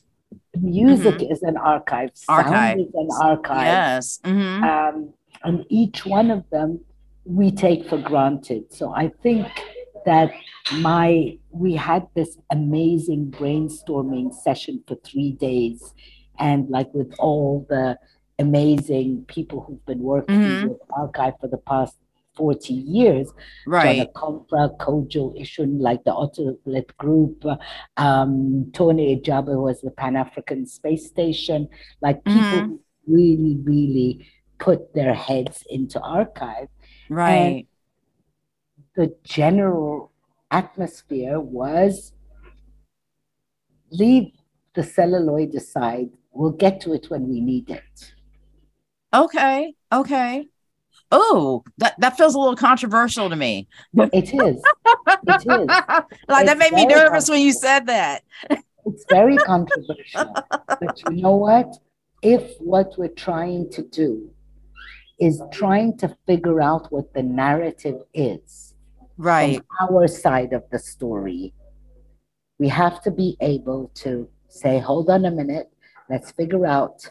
[0.55, 1.31] Music mm-hmm.
[1.31, 2.09] is an archive.
[2.29, 2.79] Archive.
[2.79, 3.65] Is an archive.
[3.65, 4.19] Yes.
[4.23, 4.63] Mm-hmm.
[4.63, 5.13] um,
[5.43, 6.79] and each one of them
[7.25, 8.73] we take for granted.
[8.73, 9.47] So i think
[10.05, 10.31] that
[10.79, 15.93] my we had this amazing brainstorming session for three days.
[16.39, 17.99] And like with all the
[18.41, 20.67] amazing people who've been working mm-hmm.
[20.69, 21.95] with archive for the past
[22.35, 23.31] 40 years.
[23.67, 24.11] Right.
[24.13, 27.45] Kompra, Kodwo Eshun, like the Otolith Group,
[27.97, 31.67] um, Ntone Edjabe was the Pan African Space Station,
[32.01, 32.75] like people mm-hmm.
[33.07, 34.27] really, really
[34.59, 36.67] put their heads into archive.
[37.09, 37.31] Right.
[37.33, 37.65] And
[38.95, 40.11] the general
[40.49, 42.13] atmosphere was
[43.91, 44.31] leave
[44.73, 46.09] the celluloid aside.
[46.31, 48.13] We'll get to it when we need it.
[49.13, 49.73] Okay.
[49.91, 50.47] Okay.
[51.11, 53.67] Oh, that, that feels a little controversial to me.
[53.93, 54.33] It is.
[54.33, 55.45] It is.
[55.47, 58.23] like it's that made me nervous when you said that.
[58.85, 60.33] It's very controversial.
[60.49, 61.77] but you know what?
[62.21, 64.29] If what we're trying to do
[65.19, 68.73] is trying to figure out what the narrative is,
[69.17, 71.53] right, our side of the story,
[72.57, 75.69] we have to be able to say, hold on a minute,
[76.09, 77.07] let's figure out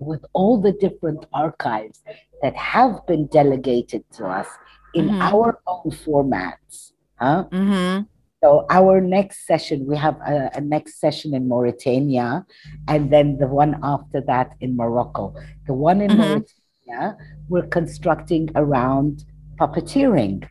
[0.00, 2.02] with all the different archives
[2.42, 4.48] that have been delegated to us
[4.94, 5.20] in Mhm.
[5.32, 6.92] our own formats.
[7.20, 7.44] Huh?
[7.52, 8.02] Mm-hmm.
[8.42, 12.46] So our next session, we have a, a next session in Mauritania,
[12.88, 15.34] and then the one after that in Morocco.
[15.66, 16.16] The one in Mhm.
[16.18, 17.18] Mauritania,
[17.50, 19.24] we're constructing around
[19.60, 20.48] puppeteering.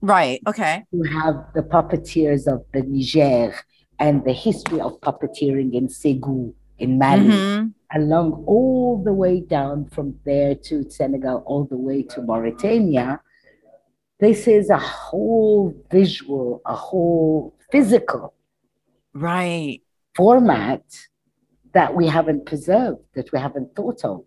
[0.00, 0.40] Right.
[0.46, 0.84] Okay.
[0.92, 3.52] We have the puppeteers of the Niger
[3.98, 7.72] and the history of puppeteering in Ségou, in Mali, Mhm.
[7.94, 13.20] Along all the way down from there to Senegal, all the way to Mauritania.
[14.18, 18.34] This is a whole visual, a whole physical
[19.14, 19.80] Right.
[20.14, 20.82] format
[21.72, 24.24] that we haven't preserved, that we haven't thought of,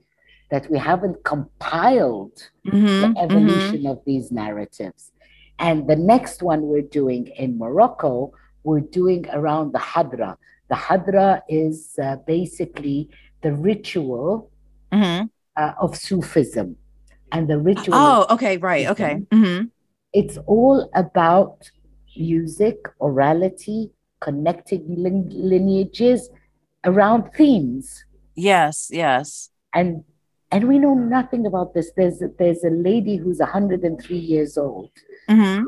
[0.52, 3.13] that we haven't compiled Mm-hmm.
[3.13, 5.12] the evolution of these narratives.
[5.58, 8.32] And the next one we're doing in Morocco,
[8.63, 10.38] we're doing around the Hadra.
[10.69, 13.10] The Hadra is uh, basically
[13.41, 14.52] the ritual
[14.91, 15.25] Mm-hmm.
[15.56, 16.75] uh, of Sufism.
[17.32, 18.58] And the ritual, Oh, okay.
[18.58, 18.88] Right.
[18.88, 19.21] Okay.
[19.32, 19.65] Mm-hmm.
[20.13, 21.69] it's all about
[22.17, 26.30] music, orality, connecting lin- lineages
[26.86, 28.04] around themes.
[28.36, 28.89] Yes.
[28.91, 29.49] Yes.
[29.73, 30.04] and
[30.52, 34.89] and we know nothing about this there's a, there's a lady who's 103 years old
[35.30, 35.65] Mm-hmm.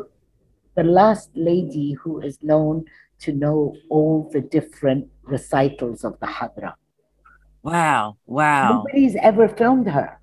[0.75, 2.85] the last lady who is known
[3.19, 6.73] to know all the different recitals of the hadra
[7.63, 8.17] Wow.
[8.25, 8.83] Wow.
[8.83, 10.19] nobody's ever filmed her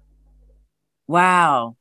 [1.06, 1.76] Wow.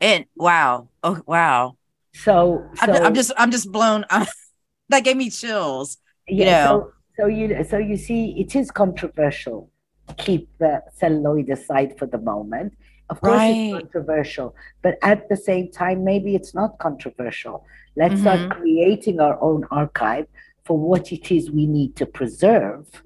[0.00, 0.88] And wow.
[1.02, 1.76] Oh, wow.
[2.12, 4.04] so so I'm, I'm just, I'm just blown.
[4.90, 5.96] that gave me chills.
[6.28, 6.92] yeah, know.
[7.16, 9.70] so, so you so you see it is controversial
[10.18, 12.74] keep the celluloid aside for the moment
[13.10, 13.50] of course Right.
[13.52, 17.64] it's controversial but at the same time maybe it's not controversial
[17.96, 18.20] let's Mhm.
[18.20, 20.26] start creating our own archive
[20.64, 23.02] for what it is we need to preserve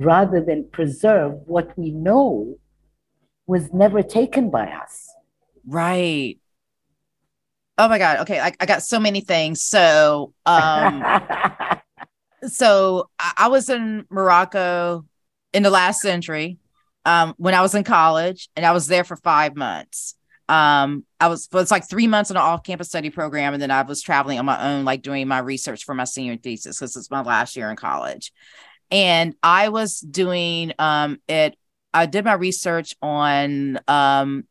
[0.00, 2.56] rather than preserve what we know
[3.46, 5.10] was never taken by us
[5.66, 6.38] Right.
[7.78, 8.20] Oh my God.
[8.20, 8.40] Okay.
[8.40, 9.62] I, I got so many things.
[9.62, 11.04] So, um,
[12.46, 15.04] so I, I was in Morocco
[15.52, 16.58] in the last century
[17.04, 20.14] um, when I was in college, and I was there for five months.
[20.48, 23.70] Um, I was it was like three months in an off-campus study program, and then
[23.70, 26.96] I was traveling on my own, like doing my research for my senior thesis because
[26.96, 28.32] it's my last year in college.
[28.90, 31.56] And I was doing um, it.
[31.92, 34.44] I did my research on um,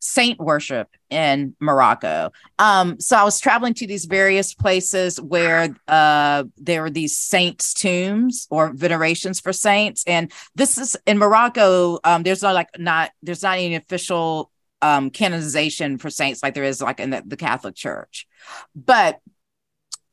[0.00, 2.32] saint worship in Morocco.
[2.58, 7.74] Um, so I was traveling to these various places where uh, there were these saints'
[7.74, 11.98] tombs or venerations for saints, and this is in Morocco.
[12.04, 16.64] Um, there's not like not there's not any official um, canonization for saints like there
[16.64, 18.26] is like in the, the Catholic Church,
[18.74, 19.20] but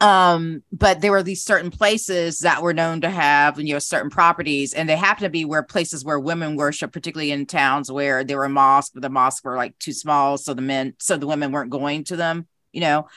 [0.01, 4.10] um but there were these certain places that were known to have you know certain
[4.10, 8.23] properties and they happen to be where places where women worship particularly in towns where
[8.23, 11.27] there were mosques but the mosques were like too small so the men so the
[11.27, 13.08] women weren't going to them you know?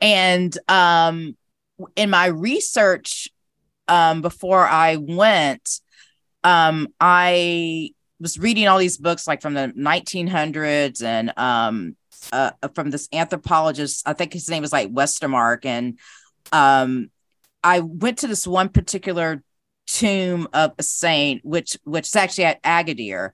[0.00, 1.36] And um
[1.96, 3.28] in my research
[3.88, 5.80] um before i went
[6.44, 7.90] um i
[8.20, 11.96] was reading all these books like from the 1900s and um
[12.32, 14.06] uh, from this anthropologist.
[14.06, 15.98] I think his name was like Westermarck, and
[16.52, 17.10] um,
[17.62, 19.42] I went to this one particular
[19.86, 23.30] tomb of a saint, which which is actually at Agadir,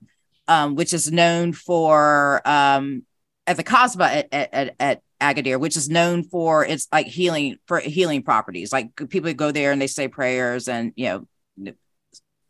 [0.48, 3.04] um, which is known for um,
[3.46, 7.78] at the Kasbah at, at, at, Agadir, which is known for its like healing for
[7.78, 8.72] healing properties.
[8.72, 11.26] Like people go there and they say prayers, and you
[11.58, 11.74] know,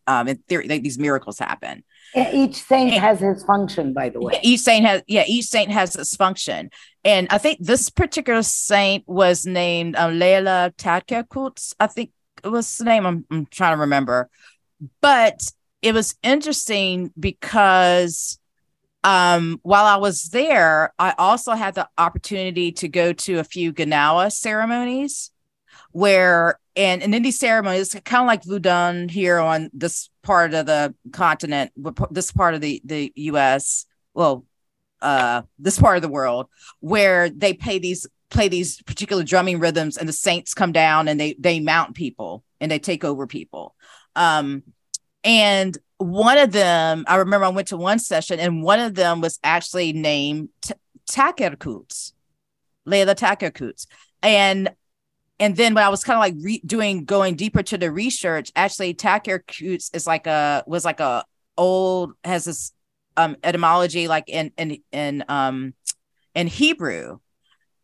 [0.06, 1.82] um, in theory, like, these miracles happen.
[2.14, 4.38] Each saint has his function by the way.
[4.42, 6.70] each saint has yeah each saint has its function.
[7.04, 11.74] And i think this particular saint was named uh, leila Tatkerkutz.
[11.80, 12.10] i think
[12.42, 14.30] it was the name I'm, I'm trying to remember.
[15.02, 15.42] But
[15.82, 18.38] it was interesting because
[19.04, 23.72] um while i was there i also had the opportunity to go to a few
[23.72, 25.29] ganawa ceremonies
[25.92, 30.66] where and and in these ceremonies kind of like Voodoo here on this part of
[30.66, 31.72] the continent
[32.10, 34.44] this part of the the us well
[35.02, 36.46] uh this part of the world
[36.80, 41.18] where they pay these play these particular drumming rhythms and the saints come down and
[41.18, 43.74] they they mount people and they take over people
[44.14, 44.62] um
[45.24, 49.20] and one of them i remember i went to one session and one of them
[49.20, 50.74] was actually named T-
[51.10, 52.12] Takerkutz,
[52.86, 53.86] Leila Takerkutz.
[54.22, 54.70] And
[55.40, 58.52] and then when I was kind of like re- doing going deeper to the research,
[58.54, 61.24] actually Takerkutz is like a was like a
[61.56, 62.72] old has this
[63.16, 65.74] um etymology like in in in um
[66.34, 67.18] in Hebrew.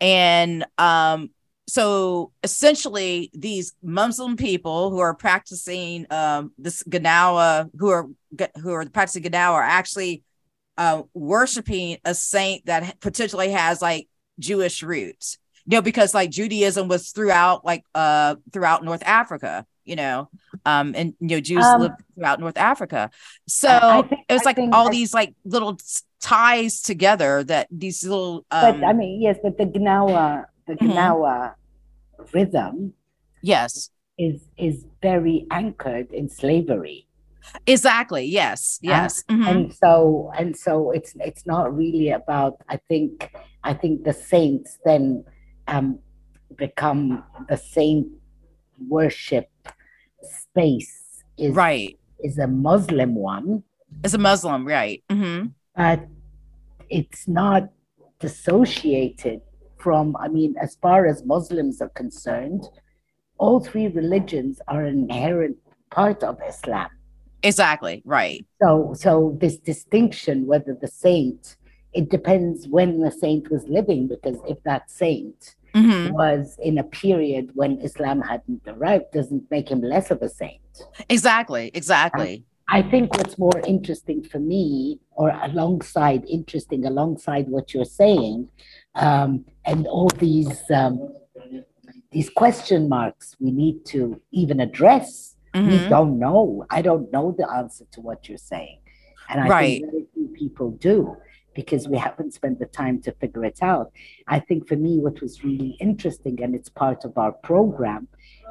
[0.00, 1.30] And um
[1.68, 8.06] so essentially these Muslim people who are practicing um, this Ganawa, who are
[8.62, 10.22] who are practicing Ganawa, are actually
[10.78, 15.38] uh, worshiping a saint that potentially has like Jewish roots.
[15.68, 20.28] You know, because like Judaism was throughout like uh throughout North Africa, you know,
[20.64, 23.10] um, and you know Jews um, lived throughout North Africa.
[23.48, 25.78] So think, it was like all these like little
[26.20, 28.46] ties together that these little.
[28.50, 30.92] Um, but I mean, yes, but the Gnawa, the mm-hmm.
[30.92, 31.54] Gnawa
[32.32, 32.94] rhythm,
[33.42, 37.06] yes, is is very anchored in slavery.
[37.66, 38.24] Exactly.
[38.24, 38.78] Yes.
[38.82, 39.22] Yes.
[39.28, 39.48] And, mm-hmm.
[39.48, 42.60] and so and so it's it's not really about.
[42.68, 45.24] I think I think the saints then
[45.68, 45.98] um,
[46.56, 48.08] become the saint
[48.88, 49.48] worship
[50.22, 53.62] space is right is a Muslim one.
[54.04, 55.02] It's a Muslim, right?
[55.10, 55.48] Mm-hmm.
[55.76, 56.06] But
[56.88, 57.68] it's not
[58.20, 59.40] dissociated
[59.78, 60.16] from.
[60.16, 62.64] I mean, as far as Muslims are concerned,
[63.38, 65.56] all three religions are an inherent
[65.90, 66.88] part of Islam.
[67.42, 68.44] Exactly right.
[68.62, 71.56] So, so this distinction, whether the saint,
[71.96, 76.12] it depends when the saint was living, because if that saint mm-hmm.
[76.12, 80.60] was in a period when Islam hadn't arrived doesn't make him less of a saint.
[81.08, 82.44] Exactly, exactly.
[82.68, 88.48] I, I think what's more interesting for me, or alongside interesting, alongside what you're saying,
[88.94, 90.94] um, and all these um,
[92.10, 95.36] these question marks we need to even address.
[95.54, 95.70] Mm-hmm.
[95.70, 96.66] We don't know.
[96.68, 98.80] I don't know the answer to what you're saying,
[99.30, 99.80] and I right.
[99.80, 101.16] think very few people do
[101.56, 103.90] because we haven't spent the time to figure it out.
[104.28, 108.06] I think for me, what was really interesting, and it's part of our program,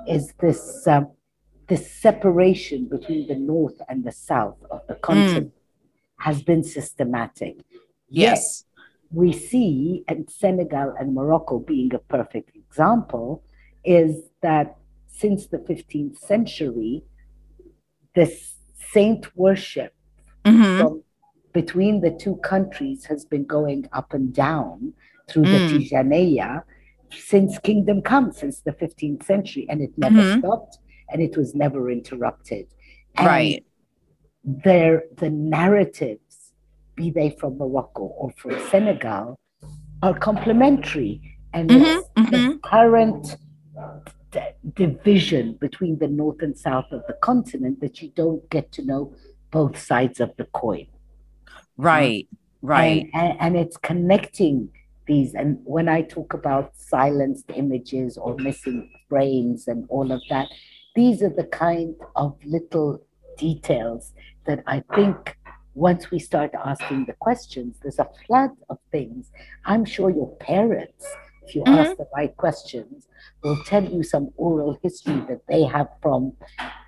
[0.08, 1.12] is this um,
[1.68, 6.24] this separation between the north and the south of the continent mm.
[6.28, 7.56] has been systematic.
[8.10, 8.64] Yes.
[8.64, 13.44] Yet, we see, and Senegal and Morocco being a perfect example,
[13.84, 14.78] is that
[15.08, 17.04] since the 15th century,
[18.14, 18.56] this
[18.94, 19.94] saint worship
[20.44, 20.80] mm-hmm.
[20.80, 21.04] from
[21.56, 24.94] between the two countries has been going up and down
[25.30, 25.54] through mm.
[25.54, 26.64] the Tijaniya
[27.18, 30.40] since kingdom come, since the 15th century, and it never mm-hmm.
[30.40, 30.80] stopped
[31.10, 32.68] and it was never interrupted.
[33.16, 33.66] And right.
[34.44, 36.52] Their, the narratives,
[36.96, 39.40] be they from Morocco or from Senegal,
[40.04, 41.22] are complementary.
[41.54, 42.24] And mm-hmm.
[42.26, 42.58] the mm-hmm.
[42.66, 43.38] current
[44.32, 44.42] d-
[44.74, 49.16] division between the north and south of the continent that you don't get to know
[49.52, 50.88] both sides of the coin.
[51.78, 52.28] Right,
[52.62, 53.10] right.
[53.14, 54.70] And, and, and, it's connecting
[55.08, 55.34] these.
[55.34, 60.48] And when I talk about silenced images or missing frames and all of that,
[60.96, 63.02] these are the kind of little
[63.38, 64.14] details
[64.46, 65.38] that I think
[65.74, 69.32] once we start asking the questions, there's a flood of things.
[69.66, 71.06] I'm sure your parents,
[71.46, 71.80] if you mm-hmm.
[71.80, 73.08] ask the right questions,
[73.44, 76.34] will tell you some oral history that they have from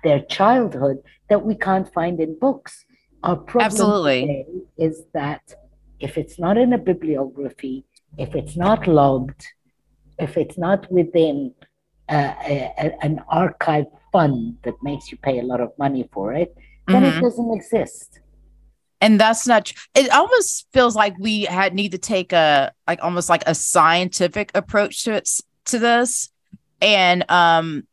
[0.02, 2.84] their childhood that we can't find in books.
[3.22, 4.46] Our problem Absolutely.
[4.76, 5.54] is that
[5.98, 7.84] if it's not in a bibliography,
[8.16, 9.46] if it's not logged,
[10.18, 11.54] if it's not within
[12.08, 16.32] uh, a, a, an archive fund that makes you pay a lot of money for
[16.32, 16.56] it,
[16.86, 17.18] then mm-hmm.
[17.18, 18.20] it doesn't exist.
[19.00, 19.66] And that's not.
[19.66, 23.54] Tr- it almost feels like we had need to take a like almost like a
[23.54, 25.28] scientific approach to it
[25.66, 26.30] to this,
[26.80, 27.86] and um,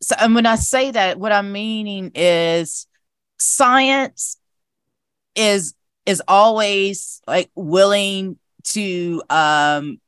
[0.00, 2.86] so and when I say that, what I'm meaning is
[3.38, 4.39] science
[5.34, 5.74] is
[6.06, 10.00] is always like willing to um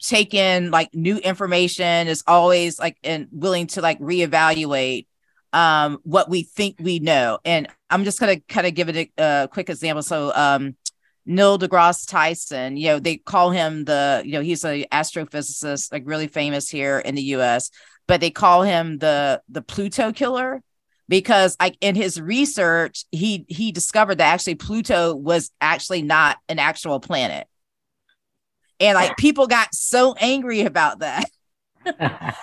[0.00, 5.06] take in like new information is always like and willing to like reevaluate
[5.52, 7.38] um what we think we know.
[7.44, 10.02] And i'm just gonna kind of give it a, a, quick example.
[10.02, 10.76] So um
[11.26, 16.02] neil degrasse tyson you know they call him the you know he's an astrophysicist like
[16.04, 17.70] really famous here in the us
[18.06, 20.62] but they call him the the pluto killer
[21.08, 26.58] because like in his research he he discovered that actually pluto was actually not an
[26.58, 27.46] actual planet.
[28.80, 31.30] And like people got so angry about that.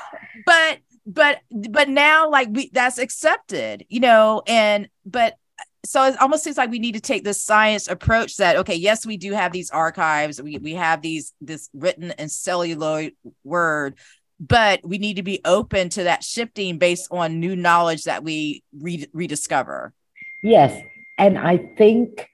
[0.46, 5.36] But but but now like we that's accepted you know and but
[5.84, 9.06] so it almost seems like we need to take this science approach that okay yes
[9.06, 13.96] we do have these archives we, we have these this written and celluloid word
[14.42, 18.64] but we need to be open to that shifting based on new knowledge that we
[18.78, 19.94] re- rediscover.
[20.42, 20.84] Yes.
[21.20, 22.28] And I think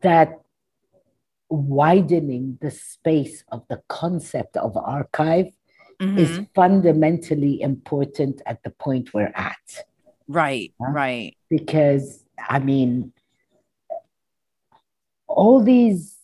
[0.00, 0.40] that
[1.50, 5.48] widening the space of the concept of archive
[6.00, 6.16] mm-hmm.
[6.16, 9.84] is fundamentally important at the point we're at.
[10.28, 11.36] Right, right.
[11.50, 13.12] Because, I mean,
[15.26, 16.16] all these,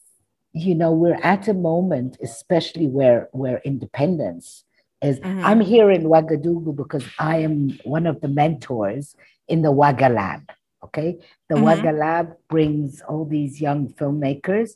[0.54, 4.64] you know, we're at a moment, especially where, where independence
[5.02, 5.44] is mm-hmm.
[5.44, 9.14] I'm here in Ouagadougou because I am one of the mentors
[9.48, 10.50] in the Ouaga Lab.
[10.84, 11.18] Okay.
[11.48, 11.64] The mm-hmm.
[11.64, 14.70] Ouaga Lab brings all these young filmmakers.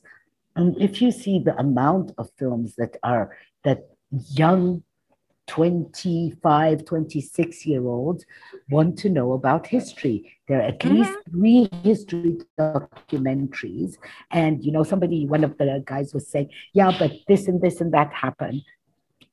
[0.56, 4.82] And if you see the amount of films that are that young
[5.50, 8.24] 25, 26 year olds
[8.70, 10.30] want to know about history.
[10.46, 10.96] There are at mm-hmm.
[10.96, 13.96] least three history documentaries.
[14.30, 17.80] And, you know, somebody, one of the guys was saying, yeah, but this and this
[17.80, 18.62] and that happened.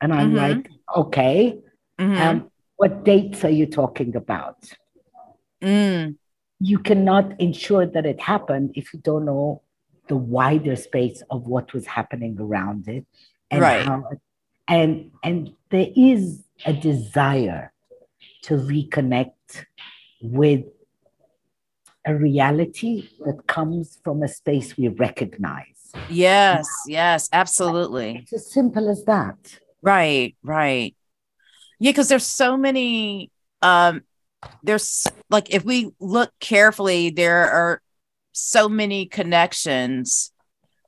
[0.01, 0.37] And I'm mm-hmm.
[0.37, 1.59] like, okay.
[1.99, 2.21] Mm-hmm.
[2.21, 4.71] Um, what dates are you talking about?
[5.61, 6.15] Mm.
[6.59, 9.63] You cannot ensure that it happened if you don't know
[10.07, 13.05] the wider space of what was happening around it
[13.51, 13.85] and right.
[13.85, 14.03] how
[14.67, 17.73] and and there is a desire
[18.43, 19.65] to reconnect
[20.21, 20.65] with
[22.05, 28.89] a reality that comes from a space we recognize yes yes absolutely it's as simple
[28.89, 30.95] as that right right.
[31.79, 34.01] Yeah because there's so many um
[34.63, 37.81] there's like if we look carefully there are
[38.31, 40.31] so many connections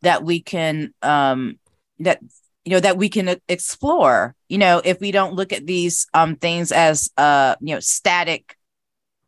[0.01, 1.59] that we can um
[1.99, 2.19] that
[2.65, 4.35] you know that we can explore.
[4.47, 8.55] You know if we don't look at these um things as uh you know static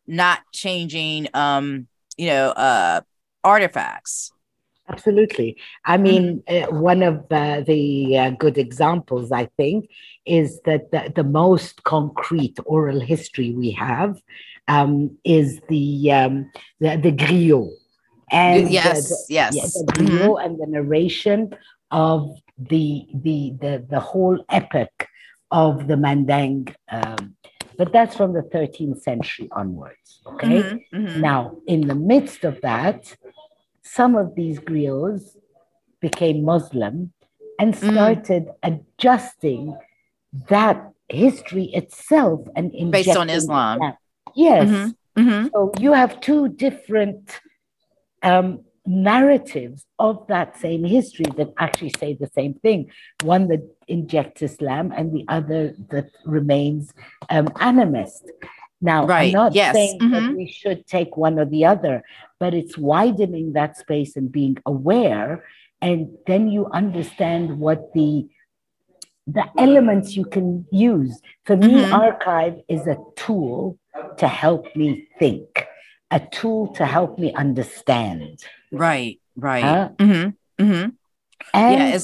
[0.06, 1.86] not changing um
[2.16, 3.00] you know uh
[3.44, 4.32] artifacts
[4.92, 6.74] absolutely i mean mm-hmm.
[6.74, 9.88] uh, one of uh, the uh, good examples i think
[10.26, 14.20] is that the, the most concrete oral history we have
[14.68, 17.70] um, is the um, the, the griot
[18.30, 20.44] and yes the, the, yes yeah, the griot mm-hmm.
[20.44, 21.54] and the narration
[21.90, 25.08] of the the the, the whole epic
[25.52, 26.74] of the Manding.
[26.90, 27.36] Um,
[27.78, 30.20] but that's from the 13th century onwards.
[30.26, 30.62] Okay.
[30.62, 31.20] Mm-hmm, mm-hmm.
[31.20, 33.14] Now, in the midst of that,
[33.82, 35.36] some of these griots
[36.00, 37.12] became Muslim
[37.58, 37.92] and mm.
[37.92, 38.54] started mm.
[38.62, 39.76] adjusting
[40.48, 43.78] that history itself and based on Islam.
[43.80, 43.96] That.
[44.34, 44.68] Yes.
[44.68, 45.48] Mm-hmm, mm-hmm.
[45.52, 47.40] So you have two different
[48.22, 52.90] um, narratives of that same history that actually say the same thing.
[53.22, 56.92] One that injects Islam and the other that remains
[57.30, 58.22] um, animist.
[58.82, 59.26] Now, right.
[59.26, 59.74] I'm not yes.
[59.74, 60.12] saying mm-hmm.
[60.12, 62.02] that we should take one or the other,
[62.40, 65.44] but it's widening that space and being aware.
[65.80, 68.28] And then you understand what the
[69.28, 71.20] the elements you can use.
[71.44, 71.94] For me, mm-hmm.
[71.94, 73.78] archive is a tool
[74.18, 75.64] to help me think,
[76.10, 78.40] a tool to help me understand.
[78.72, 79.96] Right, right.
[79.96, 80.88] Mm-hmm, mm-hmm.
[81.54, 81.98] And yeah,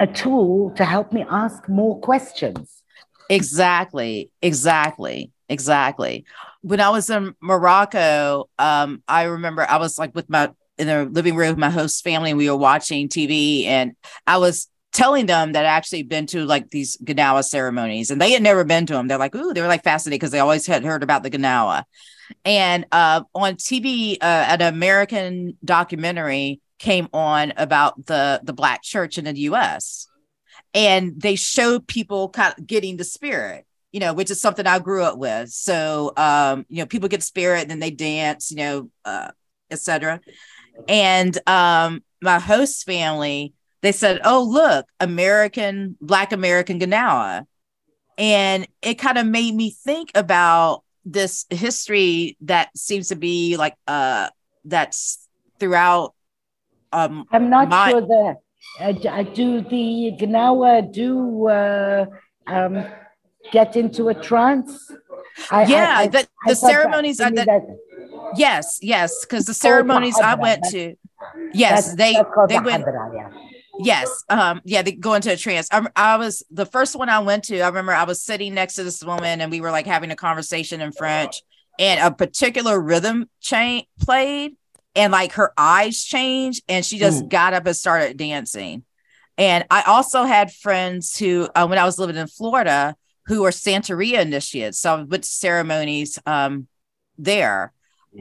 [0.00, 2.82] a tool to help me ask more questions.
[3.28, 6.24] Exactly, exactly, exactly.
[6.62, 11.04] When I was in Morocco, um, I remember I was like with my in the
[11.04, 13.94] living room with my host family, and we were watching TV, and
[14.26, 18.32] I was telling them that I actually been to like these Ganawa ceremonies, and they
[18.32, 19.08] had never been to them.
[19.08, 21.84] They're like, ooh, they were like fascinated because they always had heard about the Ganawa.
[22.44, 29.18] And uh, on TV, uh, an American documentary came on about the the Black Church
[29.18, 30.06] in the U.S.
[30.72, 34.80] And they showed people kind of getting the spirit, you know, which is something I
[34.80, 35.50] grew up with.
[35.50, 39.30] So, um, you know, people get spirit, and then they dance, you know, uh,
[39.70, 40.20] etc.
[40.88, 47.46] And um, my host family, they said, "Oh, look, American Black American Gnawa,"
[48.18, 53.74] and it kind of made me think about this history that seems to be like
[53.86, 54.28] uh
[54.64, 55.28] that's
[55.60, 56.14] throughout
[56.94, 58.36] um i'm not my- sure that
[58.80, 62.06] uh, do the gnawa do uh
[62.46, 62.82] um
[63.52, 64.90] get into a trance
[65.50, 67.78] I, yeah I, I, the, the ceremonies that, are that,
[68.36, 70.94] yes yes because the ceremonies i went to
[71.52, 72.16] yes they
[72.48, 72.84] they went
[73.14, 73.30] yeah
[73.78, 74.24] Yes.
[74.28, 75.68] Um, yeah, they go into a trance.
[75.72, 77.60] I, I was the first one I went to.
[77.60, 80.16] I remember I was sitting next to this woman and we were like having a
[80.16, 81.42] conversation in French,
[81.78, 84.56] and a particular rhythm chain played,
[84.94, 87.28] and like her eyes changed, and she just mm.
[87.28, 88.84] got up and started dancing.
[89.36, 92.94] And I also had friends who, uh, when I was living in Florida,
[93.26, 94.78] who are Santeria initiates.
[94.78, 96.68] So I went to ceremonies um,
[97.18, 97.72] there.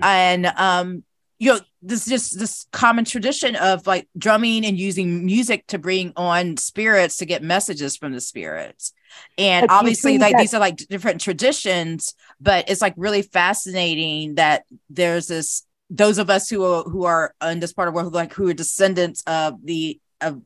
[0.02, 1.04] And um,
[1.44, 6.14] you know this just this common tradition of like drumming and using music to bring
[6.16, 8.94] on spirits to get messages from the spirits
[9.38, 14.36] and but obviously like that- these are like different traditions but it's like really fascinating
[14.36, 18.00] that there's this those of us who are who are in this part of the
[18.00, 20.42] world like who are descendants of the of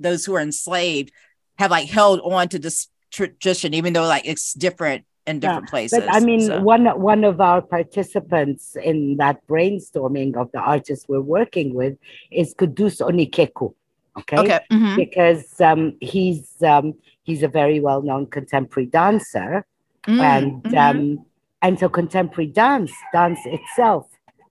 [0.00, 1.12] those who are enslaved
[1.58, 5.70] have like held on to this tradition even though like it's different in different yeah,
[5.70, 5.98] places.
[5.98, 6.60] But I mean, so.
[6.60, 11.96] one one of our participants in that brainstorming of the artists we're working with
[12.30, 13.74] is Kudus Onikeku.
[14.18, 14.36] Okay.
[14.38, 14.60] Okay.
[14.72, 14.96] mhm.
[14.96, 19.64] Because um, he's um, he's a very well known contemporary dancer,
[20.06, 20.78] Mm, and mhm.
[20.78, 21.26] um,
[21.62, 24.06] and so contemporary dance, dance itself,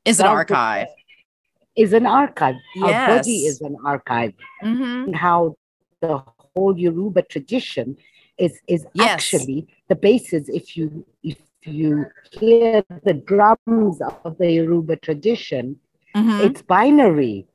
[0.06, 0.88] it's an archive.
[1.76, 2.56] is an archive.
[2.84, 4.34] Our body is an archive.
[4.62, 5.56] hmm how
[6.02, 6.22] the
[6.56, 7.98] whole Yoruba tradition
[8.40, 9.12] is is Yes.
[9.12, 10.50] actually the basis.
[10.50, 15.80] If you if you hear the drums of the Yoruba tradition,
[16.16, 17.46] hmm it's binary.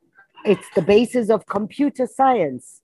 [0.45, 2.81] It's the basis of computer science.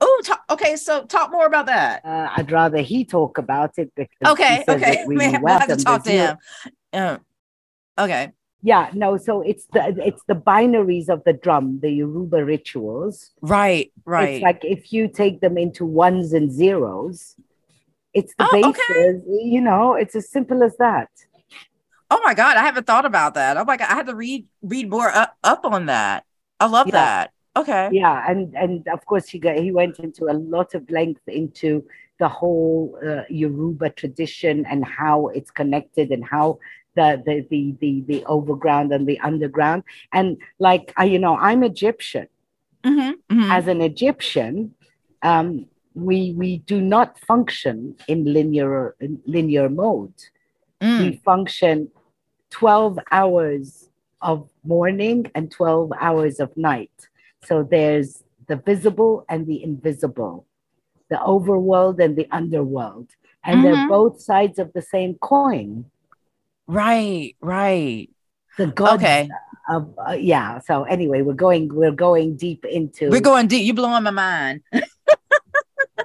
[0.00, 0.76] Oh, okay.
[0.76, 2.04] So talk more about that.
[2.04, 4.64] Uh, I'd rather he talk about it because Okay.
[4.68, 4.98] Okay.
[5.00, 5.58] it really we'll well.
[5.58, 6.36] have to talk to him.
[6.92, 7.16] Uh,
[7.98, 8.32] okay.
[8.62, 9.16] Yeah, no.
[9.16, 13.30] So it's the it's the binaries of the drum, the Yoruba rituals.
[13.40, 13.92] Right.
[14.04, 14.34] Right.
[14.34, 17.34] It's like if you take them into ones and zeros,
[18.14, 18.80] it's the Oh, basis.
[18.90, 19.20] okay.
[19.26, 21.08] You know, it's as simple as that.
[22.10, 22.56] oh my God.
[22.56, 23.56] I haven't thought about that.
[23.56, 23.88] Oh my God.
[23.90, 26.24] I had to read read more up, up on that.
[26.60, 26.92] I love Yeah.
[26.92, 27.30] that.
[27.54, 27.88] Okay.
[27.92, 31.84] Yeah, and and of course he got he went into a lot of length into
[32.18, 36.58] the whole uh, Yoruba tradition and how it's connected and how
[36.94, 39.82] the the the the, the overground and the underground
[40.12, 42.28] and like I, you know I'm Egyptian.
[42.84, 43.12] hmm
[43.50, 44.74] As an Egyptian,
[45.22, 50.14] um, we we do not function in linear in linear mode.
[50.82, 50.98] Mm.
[50.98, 51.88] We function
[52.50, 53.90] twelve hours
[54.20, 57.08] of morning and twelve hours of night.
[57.44, 60.46] So there's the visible and the invisible,
[61.10, 63.08] the overworld and the underworld.
[63.44, 63.88] And they're Mhm.
[63.88, 65.86] both sides of the same coin.
[66.66, 67.36] Right.
[67.40, 68.08] Right.
[68.58, 69.28] The Okay.
[69.68, 70.58] of uh, yeah.
[70.60, 73.64] So anyway, we're going we're going deep into We're going deep.
[73.64, 74.62] You're blowing my mind.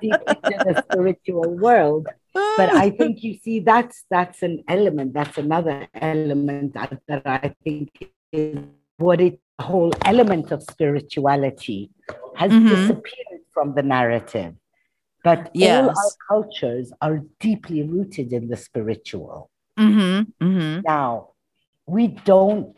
[0.02, 2.08] deep into the spiritual world.
[2.34, 5.14] But I think you see that's that's an element.
[5.14, 7.90] That's another element that, that I think
[8.32, 8.60] is
[8.98, 11.90] what it the whole element of spirituality
[12.36, 12.70] has Mhm.
[12.70, 14.54] disappeared from the narrative.
[15.24, 19.50] But all our cultures are deeply rooted in the spiritual.
[19.78, 21.30] Hmm hmm Now,
[21.86, 22.76] we don't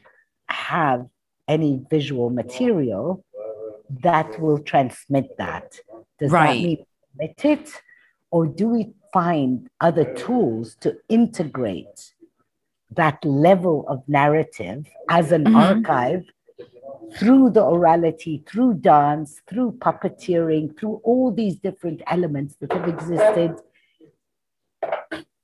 [0.48, 1.08] have
[1.48, 3.24] any visual material
[4.04, 5.80] that will transmit that.
[6.20, 6.56] Does Right.
[6.56, 6.86] that mean
[7.18, 7.82] transmit it?
[8.32, 12.14] Or do we find other tools to integrate
[12.92, 15.56] that level of narrative as an Mhm.
[15.56, 16.24] archive
[17.18, 23.56] through the orality, through dance, through puppeteering, through all these different elements that have existed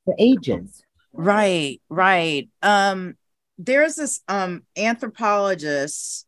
[0.04, 0.84] for ages?
[1.16, 2.50] Right, right.
[2.62, 3.16] Um,
[3.58, 6.26] there's this um anthropologist,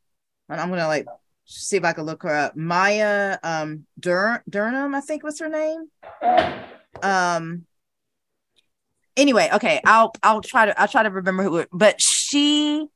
[0.49, 1.05] and I'm gonna like
[1.45, 2.55] see if I can look her up.
[2.55, 5.89] Maya um Dur- Durham, I think was her name.
[7.03, 7.65] Um
[9.15, 12.87] anyway, okay, I'll I'll try to I'll try to remember who but she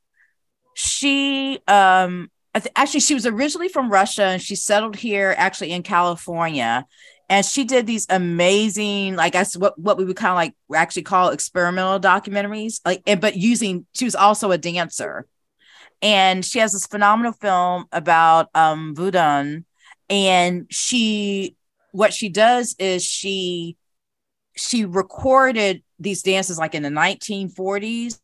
[0.74, 2.30] she um
[2.76, 6.86] actually she was originally from Russia and she settled here actually in California
[7.32, 11.04] and she did these amazing like I what what we would kind of like actually
[11.04, 15.26] call experimental documentaries like and but using she was also a dancer.
[16.02, 19.62] And she has this phenomenal film about um Voodoo
[20.10, 21.56] and she
[21.92, 23.78] what she does is she
[24.54, 28.20] she recorded these dances like in the 1940s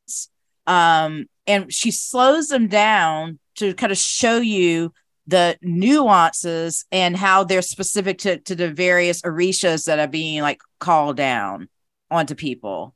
[0.66, 4.92] um and she slows them down to kind of show you
[5.28, 10.62] the nuances and how they're specific to, to the various orishas that are being like
[10.80, 11.68] called down
[12.10, 12.94] onto people.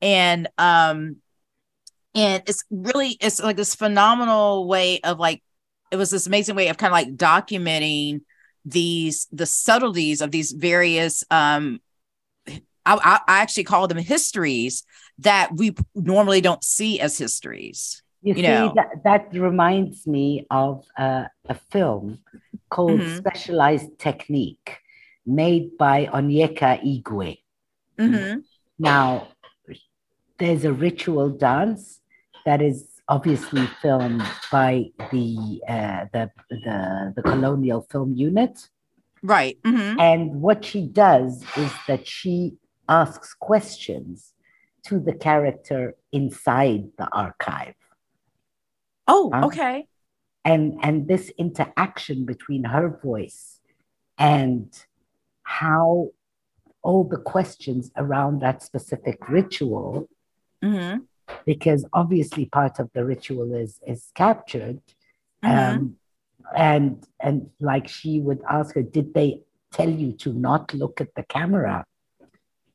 [0.00, 1.16] And um
[2.14, 5.42] and it's really it's like this phenomenal way of like
[5.90, 8.20] it was this amazing way of kind of like documenting
[8.64, 11.80] these the subtleties of these various um
[12.46, 12.56] I,
[12.86, 14.84] I I actually call them histories
[15.18, 18.72] that we normally don't see as histories You, You see, know.
[18.76, 22.18] that, that reminds me of uh, a film
[22.70, 23.18] called Mhm.
[23.20, 24.78] Specialized Technique,
[25.26, 27.38] made by Onyeka Igwe.
[27.98, 28.40] hmm
[28.78, 29.28] Now,
[30.38, 32.00] there's a ritual dance
[32.46, 38.54] that is obviously filmed by the uh, the, the the colonial film unit,
[39.22, 42.56] right hmm and what she does is that she
[42.88, 44.32] asks questions
[44.86, 47.74] to the character inside the archive.
[49.06, 49.46] Oh Huh?
[49.46, 49.86] okay
[50.44, 53.60] and and this interaction between her voice
[54.18, 54.66] and
[55.42, 56.10] how
[56.82, 60.08] all the questions around that specific ritual
[60.62, 60.96] hmm
[61.46, 64.80] because obviously part of the ritual is is captured
[65.42, 65.50] Mhm.
[65.56, 65.96] um
[66.56, 69.40] and and like she would ask her did they
[69.72, 71.84] tell you to not look at the camera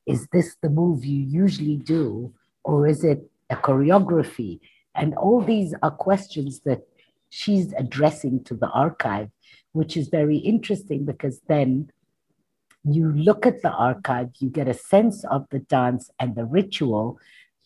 [0.08, 3.22] is this the move you usually do or is it
[3.52, 4.60] a choreography
[5.00, 6.82] and all these are questions that
[7.30, 9.30] she's addressing to the archive,
[9.72, 11.90] which is very interesting because then
[12.84, 17.18] you look at the archive, you get a sense of the dance and the ritual,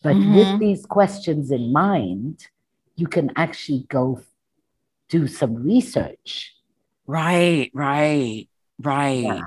[0.02, 0.36] but Mhm.
[0.36, 2.48] with these questions in mind,
[2.96, 4.20] you can actually go
[5.08, 6.54] do some research.
[7.06, 9.22] Right, right, right.
[9.22, 9.40] Yeah.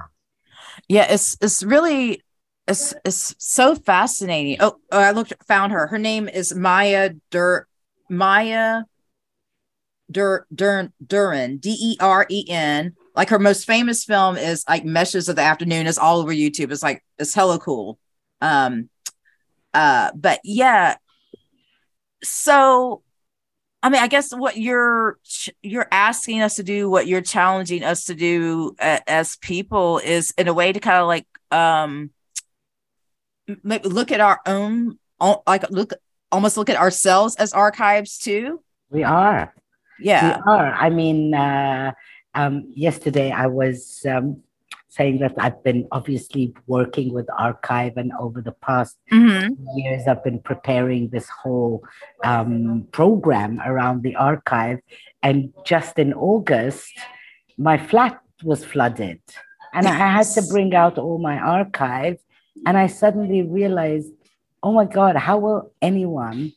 [0.87, 2.23] Yeah, it's it's really
[2.67, 4.57] it's it's so fascinating.
[4.59, 5.87] Oh, oh, I looked found her.
[5.87, 7.66] Her name is Maya Dur
[8.09, 8.83] Maya
[10.09, 12.95] Dur Dur Deren D E R E N.
[13.15, 15.87] Like her most famous film is like Meshes of the Afternoon.
[15.87, 16.71] It's all over YouTube.
[16.71, 17.99] It's like it's hella cool.
[18.41, 18.89] Um,
[19.73, 20.95] uh, but yeah.
[22.23, 23.03] So,
[23.83, 25.17] I mean, I guess what you're
[25.61, 30.33] you're asking us to do, what you're challenging us to do uh, as people, is
[30.37, 32.11] in a way to kind of like um
[33.63, 34.97] maybe look at our own,
[35.45, 35.93] like look
[36.31, 38.61] almost look at ourselves as archives too.
[38.89, 39.53] We are.
[39.99, 40.37] Yeah.
[40.37, 40.73] We are.
[40.73, 41.93] I mean, uh,
[42.35, 44.43] um, yesterday I was um,
[44.89, 50.23] saying that I've been obviously working with archive, and over the past hmm years, I've
[50.23, 51.83] been preparing this whole
[52.23, 54.79] um, program around the archive.
[55.23, 56.93] And just in August,
[57.57, 59.21] my flat was flooded,
[59.73, 62.17] and I had to bring out all my archive.
[62.65, 64.11] And I suddenly realized,
[64.63, 66.53] oh my God, how will anyone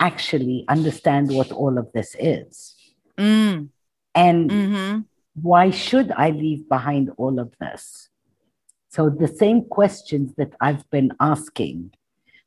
[0.00, 2.74] actually understand what all of this is?
[3.18, 3.68] Mm,
[4.14, 5.00] And hmm
[5.42, 8.08] why should I leave behind all of this?
[8.90, 11.92] So, the same questions that I've been asking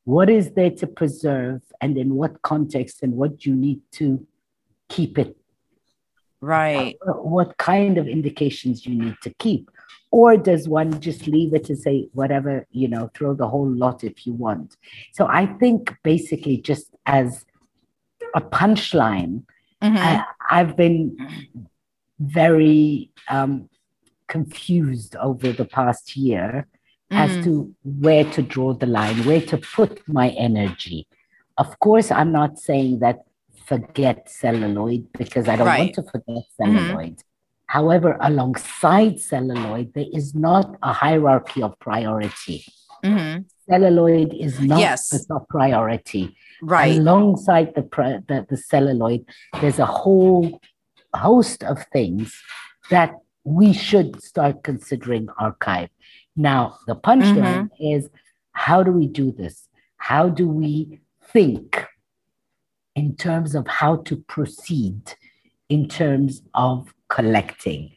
[0.04, 4.26] what is there to preserve, and in what context, and what you need to
[4.88, 5.36] keep it?
[6.40, 6.96] Right.
[7.04, 9.70] What kind of indications you need to keep?
[10.10, 14.04] Or does one just leave it to say, whatever, you know, throw the whole lot
[14.04, 14.76] if you want?
[15.12, 17.44] So, I think basically, just as
[18.34, 19.44] a punchline,
[19.82, 19.96] Mhm.
[19.96, 21.16] I, I've been
[22.18, 23.68] very um,
[24.26, 26.66] confused over the past year
[27.12, 27.18] Mhm.
[27.18, 31.06] as to where to draw the line, where to put my energy.
[31.56, 33.20] Of course, I'm not saying that
[33.66, 35.78] forget celluloid because I don't Right.
[35.80, 37.22] want to forget celluloid.
[37.68, 42.64] However, alongside celluloid, there is not a hierarchy of priority.
[43.04, 43.44] Mhm.
[43.68, 45.08] Celluloid is not Yes.
[45.10, 46.98] the top priority Right.
[46.98, 47.82] alongside the,
[48.28, 49.24] the the celluloid
[49.60, 50.58] there's a whole
[51.14, 52.34] host of things
[52.90, 53.10] that
[53.44, 55.90] we should start considering archive
[56.34, 58.08] now the punchline is
[58.52, 60.98] how do we do this how do we
[61.32, 61.86] think
[62.96, 65.02] in terms of how to proceed
[65.68, 67.90] in terms of collecting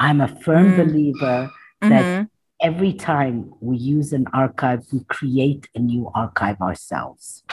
[0.00, 0.76] i'm a firm Mm.
[0.76, 1.50] believer
[1.80, 2.28] that Mhm.
[2.60, 7.44] every time we use an archive, we create a new archive ourselves.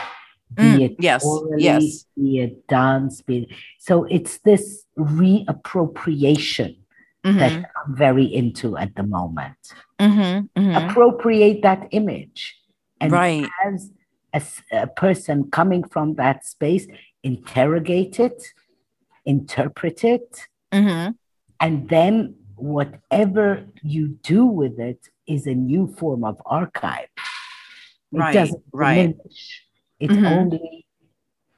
[0.55, 2.05] Be Mm, it yes, orally, yes.
[2.15, 3.49] be it dance, be it,
[3.79, 6.77] so it's this reappropriation
[7.25, 7.39] Mhm.
[7.39, 9.61] that I'm very into at the moment.
[9.99, 10.49] Mhm.
[10.55, 10.75] Mhm.
[10.89, 12.55] Appropriate that image.
[13.01, 13.49] And Right.
[14.33, 16.87] as a person coming from that space,
[17.23, 18.53] interrogate it,
[19.25, 21.15] interpret it, Mhm.
[21.59, 27.07] and then whatever you do with it is a new form of archive.
[28.11, 28.95] It Right, doesn't right.
[29.17, 29.63] diminish.
[29.99, 30.25] It Mhm.
[30.27, 30.85] only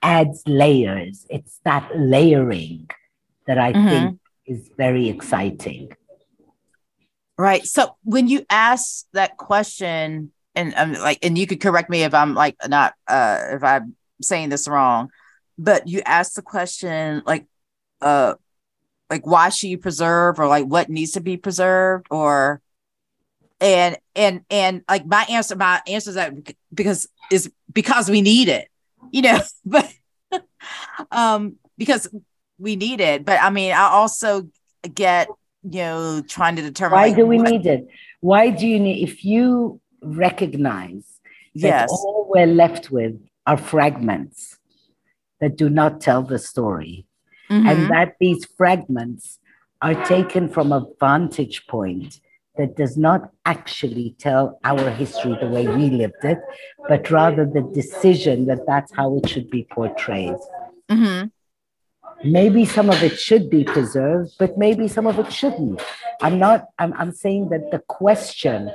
[0.02, 1.26] adds layers.
[1.30, 2.90] It's that layering
[3.48, 3.90] that I Mhm.
[3.90, 5.92] think is very exciting.
[7.38, 7.66] Right.
[7.66, 12.14] So when you ask that question, and I'm like, and you could correct me if
[12.14, 15.10] I'm like not, uh, if I'm saying this wrong,
[15.58, 17.48] but you ask the question like,
[18.02, 18.36] uh,
[19.10, 22.62] like why should you preserve, or like what needs to be preserved, or,
[23.62, 26.34] and and and like my answer, my answer is that
[26.74, 28.68] because is because we need it,
[29.12, 29.92] you know, but
[31.12, 32.08] um, because
[32.58, 33.26] we need it.
[33.26, 34.50] But I mean, I also
[34.94, 35.28] get
[35.64, 37.88] you know trying to determine Why like, do we what- need it?
[38.20, 41.04] Why do you need, if you recognize
[41.56, 44.58] that yes all we're left with are fragments
[45.42, 47.06] that do not tell the story,
[47.54, 47.70] Mhm.
[47.70, 49.40] and that these fragments
[49.82, 52.20] are taken from a vantage point
[52.58, 56.40] that does not actually tell our history the way we lived it,
[56.88, 60.38] but rather the decision that that's how it should be portrayed.
[60.90, 61.32] Mhm.
[62.24, 65.82] Maybe some of it should be preserved, but maybe some of it shouldn't.
[66.22, 68.70] I'm not, I'm, I'm saying that the question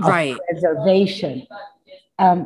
[0.00, 0.36] of Right.
[0.48, 1.46] preservation,
[2.18, 2.38] um,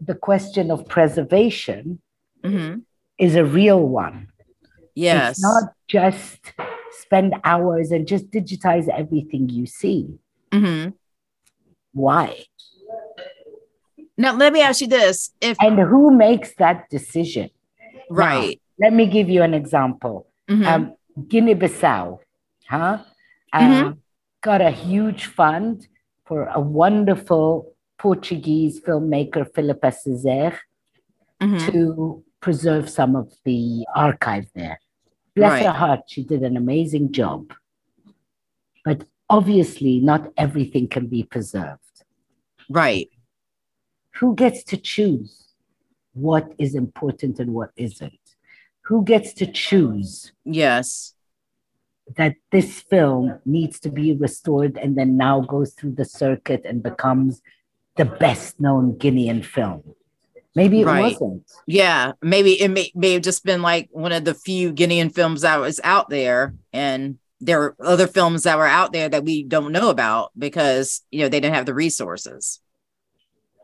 [0.00, 2.00] the question of preservation
[2.42, 2.80] mm-hmm.
[3.18, 4.28] is a real one.
[4.94, 5.32] Yes.
[5.38, 6.52] It's not just
[7.02, 10.18] spend hours and just digitize everything you see.
[10.50, 10.94] Mhm.
[11.92, 12.44] Why?
[14.16, 17.50] Now let me ask you this: If And who makes that decision?
[18.10, 20.26] right, Let me give you an example.
[20.48, 20.66] Mhm.
[20.66, 20.94] um,
[21.28, 22.18] Guinea-Bissau,
[22.68, 22.98] huh?
[23.52, 23.98] Uh, Mhm.
[24.42, 25.86] Got a huge fund
[26.26, 30.58] for a wonderful Portuguese filmmaker, Filipa César,
[31.40, 31.60] Mhm.
[31.72, 34.80] to preserve some of the archive there.
[35.36, 35.66] Bless Right.
[35.66, 37.52] her heart, she did an amazing job.
[38.84, 41.80] But obviously, not everything can be preserved.
[42.70, 43.10] right.
[44.20, 45.48] Who gets to choose
[46.12, 48.20] what is important and what isn't?
[48.82, 51.14] Who gets to choose Yes.
[52.16, 56.82] that this film needs to be restored and then now goes through the circuit and
[56.82, 57.42] becomes
[57.96, 59.94] the best known Guinean film?
[60.54, 61.18] Maybe it Right.
[61.18, 61.42] wasn't.
[61.66, 62.12] Yeah.
[62.22, 65.58] Maybe it may, may have just been like one of the few Guinean films that
[65.60, 66.54] was out there.
[66.72, 71.02] And there are other films that were out there that we don't know about because,
[71.10, 72.60] you know, they didn't have the resources.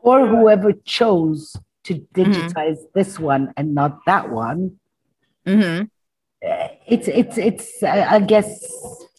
[0.03, 2.31] Or whoever chose to Mm-hmm.
[2.31, 4.77] digitize this one and not that one
[5.47, 5.83] hmm
[6.87, 8.63] it's it's it's i guess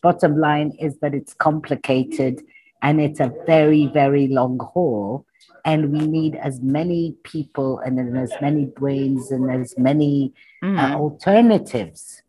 [0.01, 2.41] bottom line is that it's complicated
[2.83, 5.27] and it's a very very long haul
[5.65, 10.33] and we need as many people and then as many brains and as many
[10.63, 10.79] Mm-hmm.
[10.79, 12.23] uh, alternatives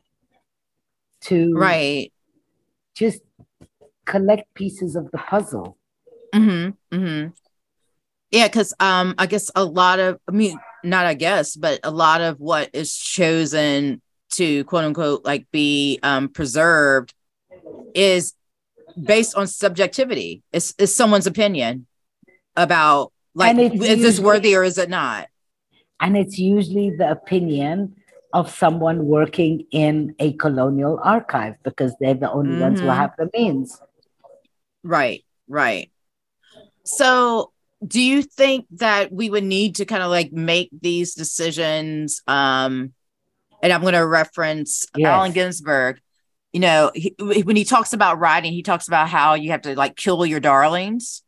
[1.22, 2.12] to right.
[2.96, 3.22] just
[4.06, 5.78] collect pieces of the puzzle
[6.34, 7.30] mm-hmm, mm-hmm.
[8.32, 11.92] Yeah, because um, I guess a lot of, I mean, not I guess, but a
[11.92, 17.14] lot of what is chosen to quote unquote like be um preserved
[17.94, 18.34] is
[19.00, 20.42] based on subjectivity.
[20.52, 21.86] It's, it's someone's opinion
[22.56, 25.28] about like is this worthy or is it not?
[26.00, 27.96] and it's usually the opinion
[28.34, 32.96] of someone working in a colonial archive because they're the only ones who Mhm.
[32.96, 33.80] have the means
[34.84, 35.92] Right, right.
[36.84, 37.52] So,
[37.86, 42.22] do you think that we would need to kind of like make these decisions?
[42.28, 42.94] Um,
[43.62, 45.08] and I'm going to reference Yes.
[45.08, 46.02] Allen Ginsberg.
[46.52, 49.76] You know, he, when he talks about writing, he talks about how you have to
[49.76, 51.24] like kill your darlings.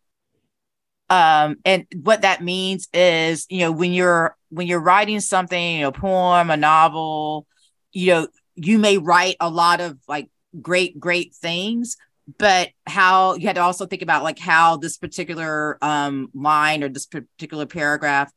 [1.10, 5.82] Um, and what that means is, you know, when you're when you're writing something, you
[5.82, 7.45] know, poem, a novel,
[7.91, 10.30] you know, you may write a lot of like
[10.62, 11.97] great, great things,
[12.38, 16.89] but how you had to also think about like how this particular um line or
[16.89, 18.32] this particular paragraph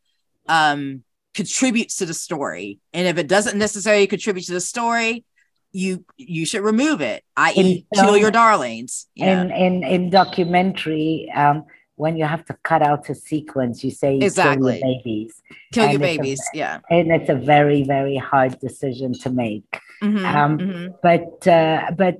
[0.46, 1.02] um
[1.34, 2.80] contributes to the story.
[2.92, 5.24] And if it doesn't necessarily contribute to the story
[5.72, 11.64] you you should remove it i.e kill your darlings yeah in in in documentary um
[11.98, 14.78] when you have to cut out a sequence you say you Exactly.
[14.80, 15.42] kill your babies.
[15.72, 16.78] Kill your and a- babies yeah.
[16.90, 19.70] and it's a very very hard decision to make.
[20.02, 20.94] Mhm, Um, mhm.
[21.08, 22.16] but uh, but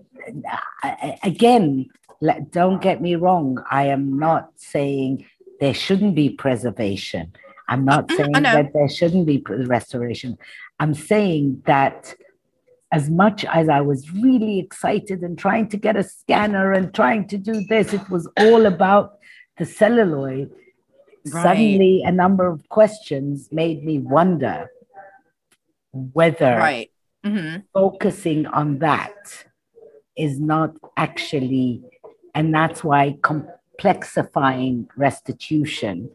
[0.85, 1.67] uh, again
[2.21, 5.25] let, don't get me wrong i am not saying
[5.61, 7.25] there shouldn't be preservation.
[7.71, 9.39] I'm not saying that there shouldn't be
[9.79, 10.31] restoration.
[10.81, 12.15] I'm saying that
[12.99, 17.23] as much as i was really excited and trying to get a scanner and trying
[17.33, 19.07] to do this it was all about
[19.59, 20.51] the celluloid
[21.33, 21.43] Right.
[21.43, 24.71] suddenly a number of questions made me wonder
[26.13, 26.91] whether right
[27.25, 27.65] Mhm.
[27.75, 29.45] focusing on that
[30.17, 31.83] is not actually,
[32.35, 36.11] and that's why complexifying restitution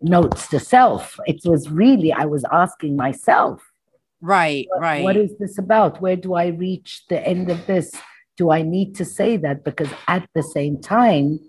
[0.00, 1.18] notes to self.
[1.26, 3.72] It was really, I was asking myself,
[4.22, 6.00] right right what is this about?
[6.00, 7.92] Where do I reach the end of this?
[8.36, 9.64] Do I need to say that?
[9.64, 11.40] Because at the same time,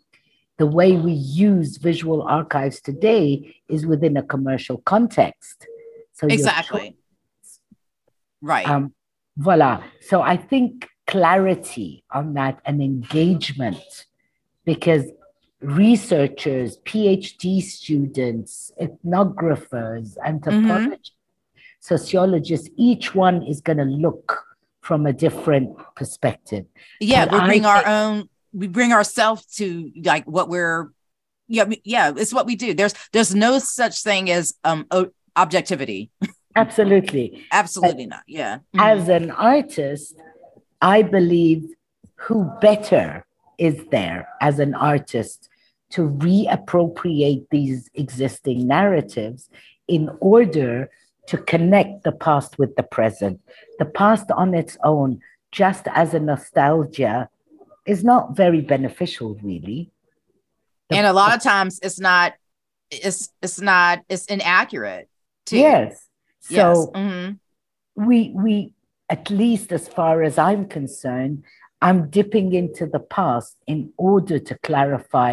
[0.58, 5.68] the way we use visual archives today is within a commercial context.
[6.14, 6.98] So exactly
[8.42, 8.94] right um,
[9.38, 9.84] voila.
[10.02, 14.06] So I think clarity on that and engagement,
[14.66, 15.06] because
[15.62, 21.12] researchers, PhD students, ethnographers, anthropologists,
[21.80, 24.44] sociologists, each one is going to look
[24.82, 26.66] from a different perspective.
[27.02, 30.90] yeah we bring our own we bring ourselves to like what we're
[31.48, 34.86] yeah yeah it's what we do there's there's no such thing as um
[35.36, 36.10] objectivity
[36.56, 37.46] Absolutely.
[37.52, 38.82] absolutely not yeah Mhm.
[38.82, 40.16] As an artist,
[40.82, 41.64] I believe
[42.16, 43.26] who better
[43.60, 45.50] is there as an artist
[45.92, 49.50] to reappropriate these existing narratives
[49.88, 50.90] in order
[51.28, 53.40] to connect the past with the present.
[53.80, 55.20] The past on its own,
[55.52, 57.30] just as a nostalgia,
[57.88, 59.92] is not very beneficial, really.
[60.90, 62.34] The- and a lot of times it's not
[62.92, 65.10] it's it's not it's inaccurate
[65.46, 66.08] too yes.
[66.50, 67.40] yes So Mhm.
[67.96, 68.74] we we
[69.10, 71.44] at least as far as i'm concerned
[71.82, 75.32] i'm dipping into the past in order to clarify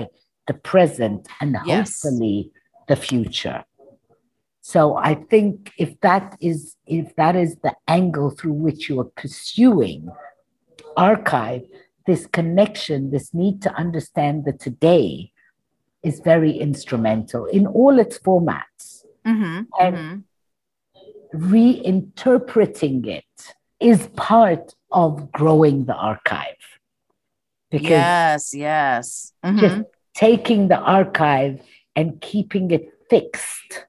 [0.49, 2.03] the present and Yes.
[2.03, 2.51] hopefully
[2.89, 3.61] the future
[4.73, 5.53] So I think
[5.85, 6.59] if that is
[6.99, 10.01] if that is the angle through which you are pursuing
[10.97, 11.63] archive,
[12.07, 15.33] this connection, this need to understand the today
[16.03, 19.05] is very instrumental in all its formats.
[19.27, 20.25] Mm-hmm, and
[21.35, 21.55] mm-hmm.
[21.55, 26.57] reinterpreting it is part of growing the archive.
[27.71, 29.33] Because yes, yes.
[29.43, 29.59] Mm-hmm.
[29.59, 29.83] Just
[30.15, 31.61] taking the archive
[31.97, 33.87] and keeping it fixed.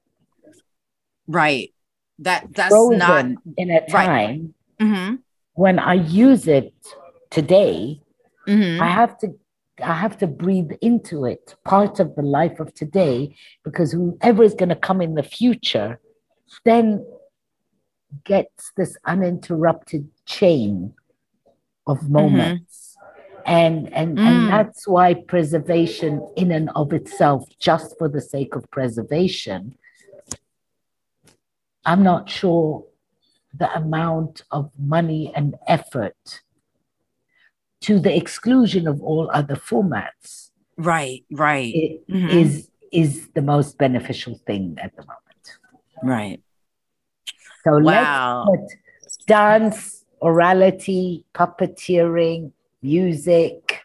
[1.26, 1.72] Right.
[2.20, 4.40] That that's not in a time right.
[4.80, 5.14] mm-hmm.
[5.52, 6.74] when I use it
[7.30, 8.00] today,
[8.46, 8.82] mm-hmm.
[8.82, 9.34] I have to
[9.82, 14.54] I have to breathe into it, part of the life of today, because whoever is
[14.54, 16.00] going to come in the future
[16.64, 17.04] then
[18.24, 20.94] gets this uninterrupted chain
[21.86, 22.12] of mm-hmm.
[22.12, 22.96] moments.
[22.96, 23.42] Mm-hmm.
[23.48, 24.26] And, and, mm.
[24.26, 29.76] and that's why preservation, in and of itself, just for the sake of preservation,
[31.84, 32.84] I'm not sure
[33.54, 36.40] the amount of money and effort
[37.86, 40.50] to the exclusion of all other formats.
[40.76, 41.72] Right, right.
[42.10, 42.28] Mm-hmm.
[42.28, 45.46] Is is the most beneficial thing at the moment.
[46.02, 46.42] Right.
[47.64, 48.46] So wow.
[48.48, 53.80] let's put dance, orality, puppeteering, music,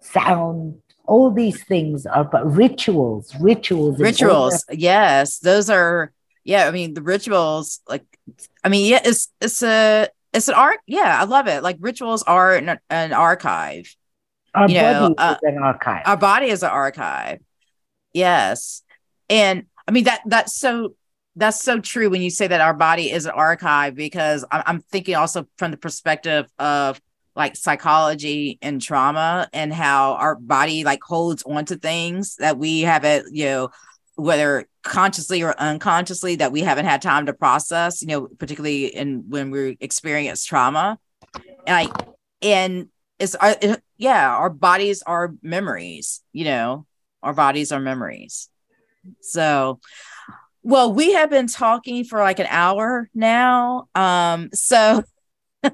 [0.00, 4.00] sound, all these things are but rituals, rituals.
[4.00, 4.64] Rituals.
[4.70, 5.38] Yes.
[5.38, 6.12] Those are
[6.44, 8.04] yeah, I mean the rituals like
[8.64, 10.80] I mean yeah, it's it's a it's an art.
[10.86, 11.62] Yeah, I love it.
[11.62, 13.94] Like rituals are an, an archive.
[14.54, 16.02] Our you body know, uh, is an archive.
[16.06, 17.40] Our body is an archive.
[18.12, 18.82] Yes,
[19.28, 20.94] and I mean that that's so
[21.36, 24.80] that's so true when you say that our body is an archive because I'm, I'm
[24.80, 27.00] thinking also from the perspective of
[27.34, 33.34] like psychology and trauma and how our body like holds onto things that we haven't
[33.34, 33.70] you know
[34.14, 39.24] whether consciously or unconsciously that we haven't had time to process you know particularly in
[39.28, 40.98] when we experience trauma.
[41.66, 41.88] And i
[42.42, 46.86] and it's our, it, yeah our bodies are memories you know
[47.22, 48.48] our bodies are memories.
[49.20, 49.80] So
[50.62, 55.02] well we have been talking for like an hour now um so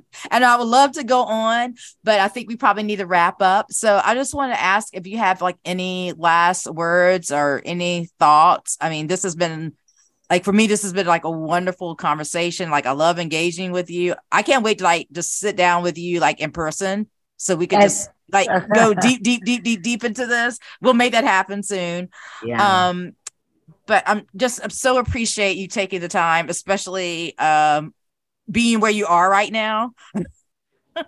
[0.30, 1.74] and I would love to go on,
[2.04, 3.72] but I think we probably need to wrap up.
[3.72, 8.08] So I just want to ask if you have like any last words or any
[8.18, 8.76] thoughts.
[8.80, 9.74] I mean, this has been
[10.30, 12.70] like for me, this has been like a wonderful conversation.
[12.70, 14.14] Like I love engaging with you.
[14.30, 17.66] I can't wait to like just sit down with you like in person so we
[17.66, 20.58] can just like go deep, deep, deep, deep, deep into this.
[20.80, 22.08] We'll make that happen soon.
[22.44, 22.88] Yeah.
[22.88, 23.12] Um,
[23.86, 27.92] but I'm just I'm so appreciate you taking the time, especially um
[28.52, 29.94] being where you are right now.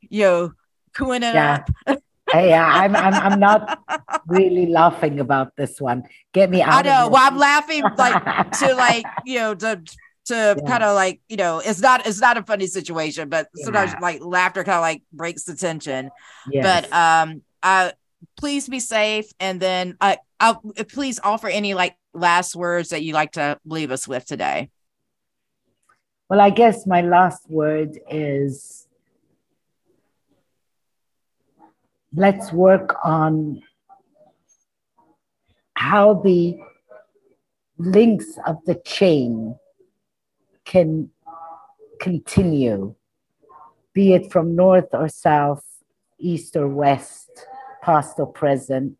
[0.00, 0.52] Yo,
[0.94, 1.64] cooing it yeah.
[1.86, 2.02] up.
[2.32, 3.80] hey, I'm, I'm I'm not
[4.26, 6.04] really laughing about this one.
[6.32, 6.72] Get me out.
[6.72, 7.08] I know.
[7.10, 9.82] well, I'm laughing like to like you know to
[10.26, 10.54] to yeah.
[10.66, 13.64] kind of like you know it's not it's not a funny situation, but yeah.
[13.64, 16.10] sometimes like laughter kind of like breaks the tension.
[16.50, 16.86] Yes.
[16.88, 17.92] But um, uh,
[18.36, 23.02] please be safe, and then I uh, I'll please offer any like last words that
[23.02, 24.70] you like to leave us with today.
[26.28, 28.88] Well, I guess my last word is
[32.14, 33.62] let's work on
[35.74, 36.58] how the
[37.76, 39.56] links of the chain
[40.64, 41.10] can
[42.00, 42.94] continue,
[43.92, 45.64] be it from north or south,
[46.18, 47.46] east or west,
[47.82, 48.96] past or present.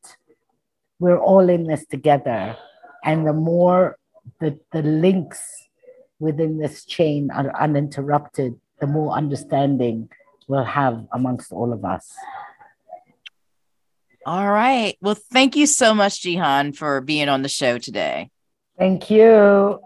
[0.98, 2.56] We're all in this together.
[3.02, 3.96] And the more
[4.40, 5.68] the, the links
[6.18, 10.08] within this chain are uninterrupted, the more understanding
[10.46, 12.12] we'll have amongst all of us.
[14.26, 14.96] All right.
[15.00, 18.30] Well, thank you so much, Jihan, for being on the show today.
[18.78, 19.80] Thank you.